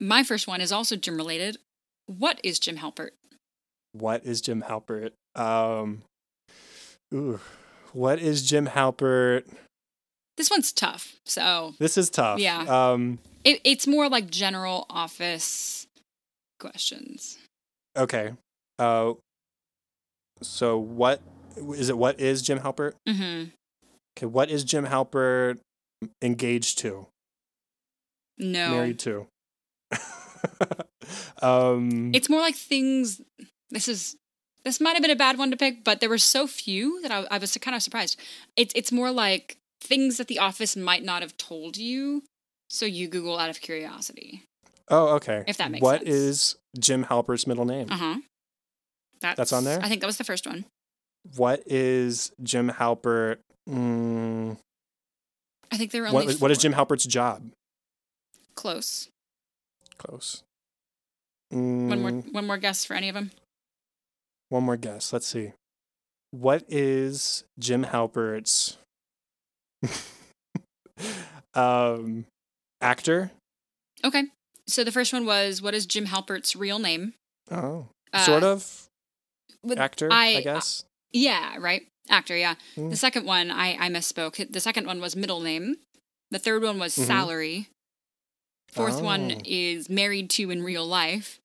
[0.00, 1.58] My first one is also Jim related.
[2.06, 3.10] What is Jim Halpert?
[3.92, 5.10] What is Jim Halpert?
[5.34, 6.02] Um,
[7.12, 7.40] ooh,
[7.92, 9.44] what is Jim Halpert?
[10.36, 11.16] This one's tough.
[11.26, 12.38] So This is tough.
[12.38, 12.60] Yeah.
[12.92, 15.86] Um, it, it's more like general office
[16.60, 17.38] questions.
[17.96, 18.32] okay.
[18.78, 19.14] Uh,
[20.40, 21.20] so what
[21.56, 21.98] is it?
[21.98, 22.92] What is Jim Halpert?
[23.08, 23.44] hmm
[24.16, 24.26] Okay.
[24.26, 25.58] What is Jim Halpert
[26.22, 27.06] engaged to?
[28.38, 28.70] No.
[28.70, 29.26] Married to?
[31.42, 33.20] um, It's more like things.
[33.70, 34.16] This is.
[34.64, 37.10] This might have been a bad one to pick, but there were so few that
[37.10, 38.18] I, I was kind of surprised.
[38.56, 42.22] It's it's more like things that the office might not have told you,
[42.68, 44.42] so you Google out of curiosity.
[44.88, 45.44] oh, okay.
[45.46, 46.10] if that makes What sense.
[46.10, 47.86] is Jim Halpert's middle name?
[47.90, 48.16] Uh huh.
[49.20, 49.80] That's on there?
[49.82, 50.64] I think that was the first one.
[51.36, 53.36] What is Jim Halpert?
[53.68, 54.58] Mm,
[55.70, 56.58] I think there were only what, what is.
[56.58, 57.50] Jim Halpert's job?
[58.54, 59.08] Close.
[59.98, 60.42] Close.
[61.50, 63.30] One more Mm, one more guess for any of them.
[64.50, 65.12] One more guess.
[65.12, 65.52] Let's see.
[66.30, 68.76] What is Jim Halpert's
[71.54, 72.26] um,
[72.80, 73.30] actor?
[74.04, 74.24] Okay.
[74.66, 77.14] So the first one was what is Jim Halpert's real name?
[77.50, 78.88] Oh, Uh, sort of
[79.76, 80.84] actor, I, I- guess.
[81.12, 81.86] Yeah, right.
[82.10, 82.54] Actor, yeah.
[82.76, 82.90] Mm.
[82.90, 84.50] The second one, I, I misspoke.
[84.52, 85.76] The second one was middle name.
[86.30, 87.06] The third one was Mhm.
[87.06, 87.68] salary.
[88.72, 89.40] Fourth one Oh.
[89.44, 91.40] is married to in real life.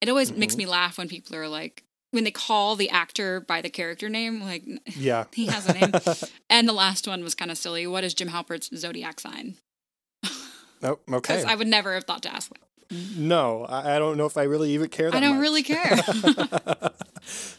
[0.00, 0.58] It always makes Mhm.
[0.58, 4.40] me laugh when people are like, when they call the actor by the character name,
[4.40, 4.64] like,
[4.96, 5.24] yeah.
[5.32, 5.92] he has a name.
[6.50, 7.86] and the last one was kind of silly.
[7.86, 9.56] What is Jim Halpert's zodiac sign?
[10.82, 11.42] oh, okay.
[11.44, 12.60] I would never have thought to ask that.
[13.16, 15.42] No, I don't know if I really even care that I don't much.
[15.42, 16.00] really care.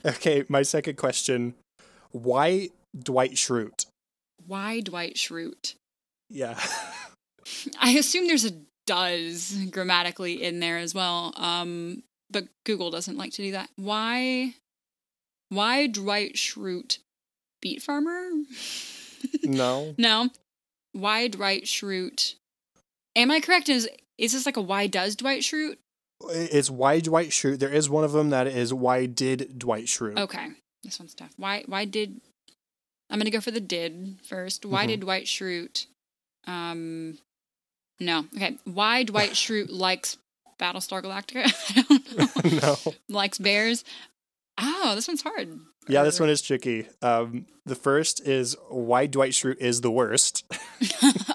[0.05, 1.55] okay, my second question.
[2.11, 3.85] Why Dwight Schrute?
[4.45, 5.75] Why Dwight Schrute?
[6.29, 6.59] Yeah.
[7.79, 8.51] I assume there's a
[8.87, 11.33] does grammatically in there as well.
[11.37, 13.69] Um, but Google doesn't like to do that.
[13.75, 14.53] Why?
[15.49, 16.99] Why Dwight Schrute?
[17.61, 18.29] Beet farmer?
[19.43, 19.95] no.
[19.97, 20.29] no.
[20.93, 22.35] Why Dwight Schrute?
[23.15, 23.69] Am I correct?
[23.69, 25.77] Is is this like a why does Dwight Schrute?
[26.29, 27.59] It's why Dwight Schrute.
[27.59, 30.17] There is one of them that is why did Dwight Schrute?
[30.19, 30.49] Okay,
[30.83, 31.33] this one's tough.
[31.37, 32.21] Why why did?
[33.09, 34.65] I'm gonna go for the did first.
[34.65, 34.89] Why Mhm.
[34.89, 35.85] did Dwight Schrute?
[36.47, 37.17] Um,
[37.99, 38.25] no.
[38.35, 38.57] Okay.
[38.65, 40.17] Why Dwight Schrute likes
[40.59, 41.45] Battlestar Galactica?
[41.75, 42.75] I don't know.
[42.85, 42.93] no.
[43.09, 43.83] likes bears.
[44.57, 45.59] Oh, this one's hard.
[45.87, 46.87] Yeah, this one is tricky.
[47.01, 50.45] Um, the first is why Dwight Schrute is the worst.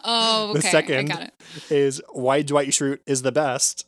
[0.04, 0.58] oh, okay.
[0.58, 1.34] The second I got it.
[1.70, 3.86] is why Dwight Schrute is the best.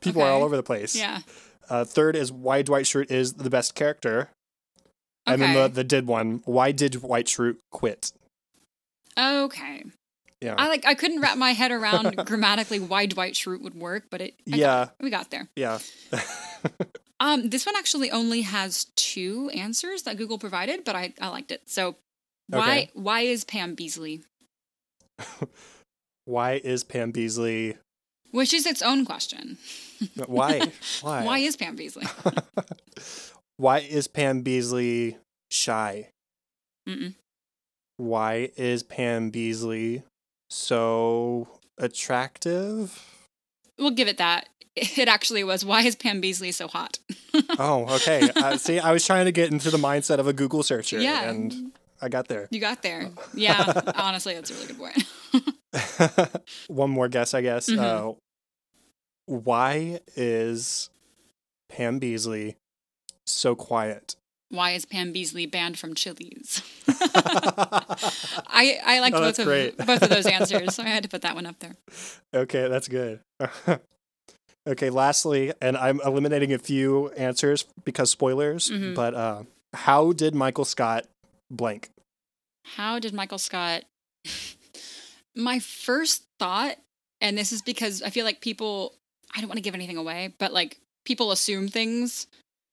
[0.00, 0.96] People are all over the place.
[0.96, 1.20] Yeah.
[1.68, 4.30] Uh, third is why Dwight Schrute is the best character.
[5.28, 5.34] Okay.
[5.34, 8.12] And then the, the did one, why did Dwight Schrute quit?
[9.16, 9.84] Okay.
[10.40, 10.54] Yeah.
[10.56, 10.86] I like.
[10.86, 14.34] I couldn't wrap my head around grammatically why Dwight Schrute would work, but it.
[14.50, 14.82] I yeah.
[14.84, 14.90] it.
[15.00, 15.48] we got there.
[15.56, 15.78] Yeah.
[17.20, 21.52] Um, this one actually only has two answers that Google provided, but I, I liked
[21.52, 21.68] it.
[21.68, 21.96] So,
[22.48, 22.90] why Okay.
[22.94, 24.22] why is Pam Beesly?
[26.24, 27.76] why is Pam Beesly
[28.30, 29.58] Which is its own question.
[30.26, 30.72] Why?
[31.02, 31.24] Why?
[31.26, 32.08] Why is Pam Beesly?
[33.58, 35.16] Why is Pam Beesly
[35.50, 36.08] shy?
[36.88, 37.14] Mm-mm.
[37.98, 40.04] Why is Pam Beesly
[40.50, 41.48] so
[41.78, 43.06] attractive?
[43.78, 44.48] We'll give it that.
[44.76, 45.64] It actually was.
[45.64, 46.98] Why is Pam Beesly so hot?
[47.60, 48.28] Oh, okay.
[48.34, 51.28] Uh, see, I was trying to get into the mindset of a Google searcher, Yeah.
[51.30, 51.72] and
[52.02, 52.48] I got there.
[52.50, 53.10] You got there.
[53.34, 56.36] Yeah, honestly, that's a really good point.
[56.68, 57.68] One more guess, I guess.
[57.70, 57.78] Mhm.
[57.78, 58.14] Uh,
[59.26, 60.90] why is
[61.68, 62.56] Pam Beesly
[63.26, 64.16] so quiet?
[64.50, 66.62] Why is Pam Beesly banned from Chili's?
[66.88, 69.76] I I liked Oh, both of great.
[69.78, 71.76] both of those answers, so I had to put that one up there.
[72.34, 73.20] okay, that's good.
[74.68, 78.94] okay, lastly, and I'm eliminating a few answers because spoilers, Mhm.
[78.94, 79.42] but uh,
[79.74, 81.06] how did Michael Scott
[81.50, 81.90] blank?
[82.76, 83.84] How did Michael Scott?
[85.36, 86.76] My first thought,
[87.20, 88.94] and this is because I feel like people,
[89.34, 92.26] I don't want to give anything away, but like people assume things,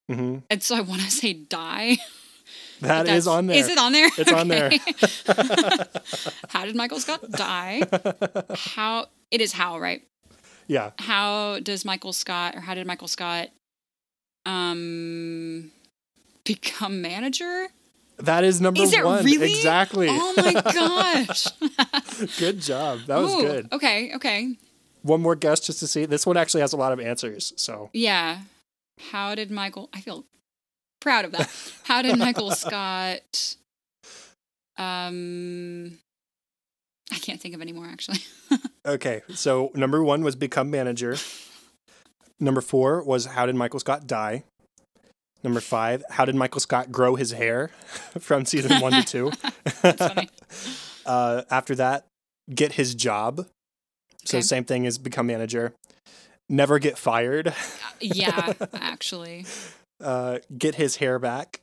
[0.07, 1.97] hmm and so I want to say die.
[2.81, 3.57] That's- is on there.
[3.57, 4.09] Is it on there?
[4.17, 4.69] It's on there.
[6.49, 7.81] How did Michael Scott die?
[8.55, 10.03] How it is how right?
[10.67, 10.91] yeah.
[10.99, 13.49] How does Michael Scott or how did Michael Scott
[14.45, 15.71] um
[16.43, 17.67] become manager?
[18.19, 19.23] That is number Is one.
[19.23, 19.51] really?
[19.53, 20.07] Exactly.
[20.09, 21.47] Oh my gosh.
[22.39, 23.01] good job.
[23.07, 23.67] That was Ooh, good.
[23.73, 24.55] Okay, okay.
[25.03, 26.05] One more guess just to see.
[26.05, 27.53] This one actually has a lot of answers.
[27.57, 28.39] So Yeah.
[28.99, 30.25] How did Michael I feel
[30.99, 31.49] proud of that.
[31.83, 33.55] How did Michael Scott
[34.77, 35.97] um
[37.11, 38.19] I can't think of any more actually.
[38.85, 39.21] okay.
[39.33, 41.15] So number one was become manager.
[42.39, 44.43] Number four was how did Michael Scott die?
[45.43, 47.67] Number five, how did Michael Scott grow his hair
[48.19, 49.31] from season one to two?
[51.05, 52.05] Uh, after that,
[52.53, 53.47] get his job.
[54.25, 54.41] So Okay.
[54.41, 55.73] same thing as become manager.
[56.49, 57.53] Never get fired.
[57.99, 59.45] Yeah, actually.
[60.01, 61.61] Uh, get his hair back.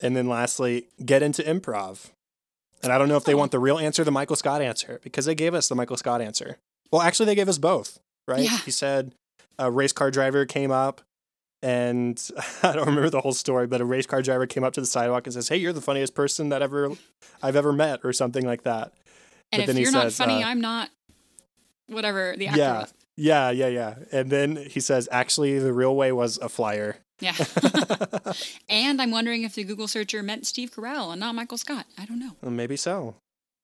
[0.00, 2.10] And then lastly, get into improv.
[2.82, 3.38] And I don't know if they Oh.
[3.38, 6.20] want the real answer, the Michael Scott answer, because they gave us the Michael Scott
[6.20, 6.58] answer.
[6.92, 8.40] Well, actually, they gave us both, right?
[8.44, 8.58] Yeah.
[8.58, 9.12] He said
[9.58, 11.00] a race car driver came up,
[11.62, 12.22] and
[12.62, 14.86] I don't remember the whole story, but a race car driver came up to the
[14.86, 16.90] sidewalk and says, "Hey, you're the funniest person that ever
[17.42, 18.92] I've ever met," or something like that.
[19.50, 20.90] And But then if he you're not says, funny, uh, I'm not
[21.88, 22.80] whatever the actor Yeah.
[22.82, 22.94] was.
[23.20, 23.94] Yeah, yeah, yeah.
[24.12, 27.34] And then he says, "Actually, the real way was a flyer." Yeah.
[28.68, 31.86] and I'm wondering if the Google searcher meant Steve Carell and not Michael Scott.
[31.98, 32.36] I don't know.
[32.40, 33.16] Well, maybe so.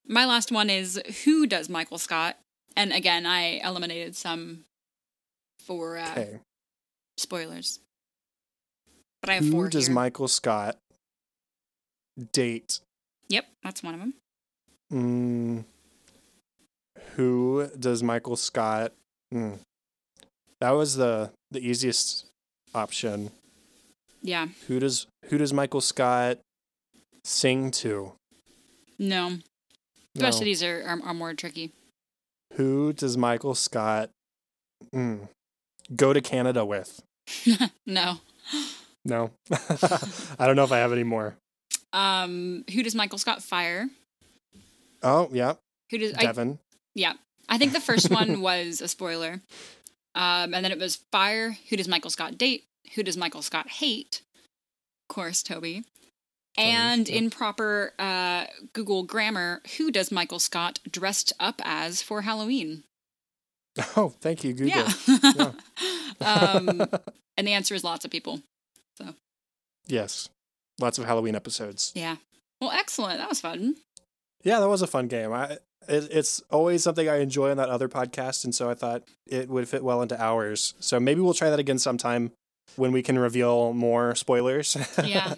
[0.08, 2.36] My last one is who does Michael Scott?
[2.76, 4.64] And again, I eliminated some
[5.64, 6.40] for uh, Okay.
[7.16, 7.78] spoilers.
[9.22, 9.94] But I have four Who does here.
[9.94, 10.76] Michael Scott
[12.32, 12.80] date?
[13.28, 14.14] Yep, that's one of them.
[14.92, 15.64] Mm,
[17.14, 18.92] who does Michael Scott?
[19.34, 19.58] Mm,
[20.60, 22.26] that was the the easiest
[22.74, 23.30] option.
[24.22, 24.48] Yeah.
[24.68, 26.38] Who does who does Michael Scott
[27.24, 28.12] sing to?
[28.98, 29.38] No.
[30.14, 31.72] The rest of these are, are, are more tricky.
[32.54, 34.10] Who does Michael Scott
[34.94, 35.28] mm,
[35.96, 37.02] go to Canada with?
[37.86, 38.20] no.
[39.04, 41.36] No, I don't know if I have any more.
[41.92, 43.88] Um, who does Michael Scott fire?
[45.02, 45.54] Oh yeah,
[45.90, 46.58] Who does I, Devon.
[46.94, 47.14] Yeah.
[47.48, 49.40] I think the first one was a spoiler.
[50.14, 51.56] Um, and then it was fire.
[51.70, 52.64] Who does Michael Scott date?
[52.94, 54.22] Who does Michael Scott hate?
[55.08, 55.84] Of course, Toby.
[56.56, 57.16] And yeah.
[57.16, 62.84] in proper uh, Google grammar, who does Michael Scott dressed up as for Halloween?
[63.96, 64.68] Oh, thank you, Google.
[64.68, 65.50] Yeah.
[66.20, 66.80] um,
[67.36, 68.40] and the answer is lots of people.
[68.96, 69.14] So.
[69.88, 70.28] Yes,
[70.80, 71.90] lots of Halloween episodes.
[71.96, 72.16] Yeah.
[72.60, 73.18] Well, excellent.
[73.18, 73.74] That was fun.
[74.44, 75.32] Yeah, that was a fun game.
[75.32, 79.02] I it, it's always something I enjoy on that other podcast, and so I thought
[79.26, 80.74] it would fit well into ours.
[80.80, 82.32] So maybe we'll try that again sometime
[82.76, 84.76] when we can reveal more spoilers.
[85.04, 85.34] Yeah.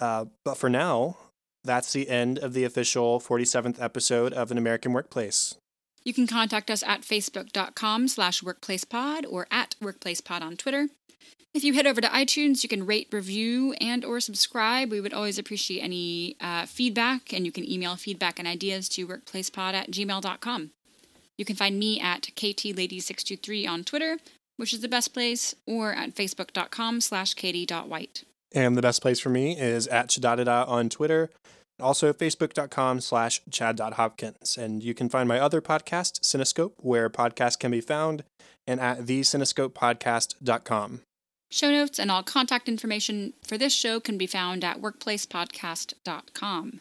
[0.00, 1.16] uh, but for now,
[1.64, 5.54] that's the end of the official 47th episode of An American Workplace.
[6.04, 10.88] You can contact us at facebook.com slash workplacepod or at workplacepod on Twitter.
[11.54, 14.90] If you head over to iTunes, you can rate, review, and or subscribe.
[14.90, 19.06] We would always appreciate any uh, feedback, and you can email feedback and ideas to
[19.06, 20.70] workplacepod at gmail.com.
[21.36, 24.16] You can find me at ktlady623 on Twitter,
[24.56, 28.24] which is the best place, or at facebook.com slash katie.white.
[28.54, 31.28] And the best place for me is at Chadadada on Twitter,
[31.80, 34.56] also facebook.com slash chad.hopkins.
[34.56, 38.24] And you can find my other podcast, Cinescope, where podcasts can be found,
[38.66, 41.00] and at thecinescopepodcast.com.
[41.52, 46.80] Show notes and all contact information for this show can be found at workplacepodcast.com.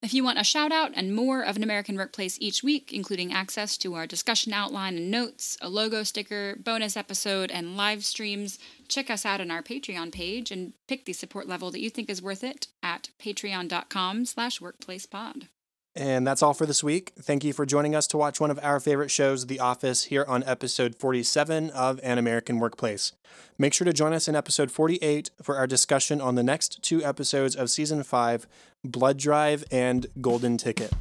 [0.00, 3.30] If you want a shout out and more of an American Workplace each week, including
[3.30, 8.58] access to our discussion outline and notes, a logo sticker, bonus episode, and live streams,
[8.88, 12.08] check us out on our Patreon page and pick the support level that you think
[12.08, 15.48] is worth it at patreon.com slash workplacepod.
[15.96, 17.12] And that's all for this week.
[17.18, 20.26] Thank you for joining us to watch one of our favorite shows, The Office, here
[20.28, 23.12] on episode 47 of An American Workplace.
[23.56, 27.02] Make sure to join us in episode 48 for our discussion on the next two
[27.02, 28.46] episodes of season 5
[28.84, 30.92] Blood Drive and Golden Ticket.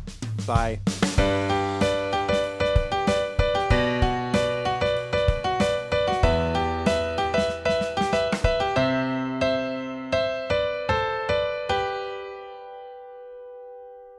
[0.48, 0.80] Bye.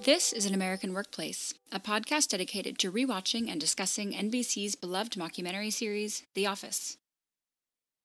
[0.07, 5.73] This is An American Workplace, a podcast dedicated to rewatching and discussing NBC's beloved mockumentary
[5.73, 6.97] series, The Office.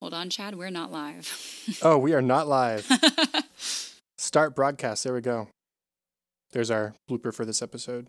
[0.00, 1.32] Hold on, Chad, we're not live.
[1.80, 2.90] Oh, we are not live.
[4.18, 5.04] Start broadcast.
[5.04, 5.46] There we go.
[6.50, 8.08] There's our blooper for this episode.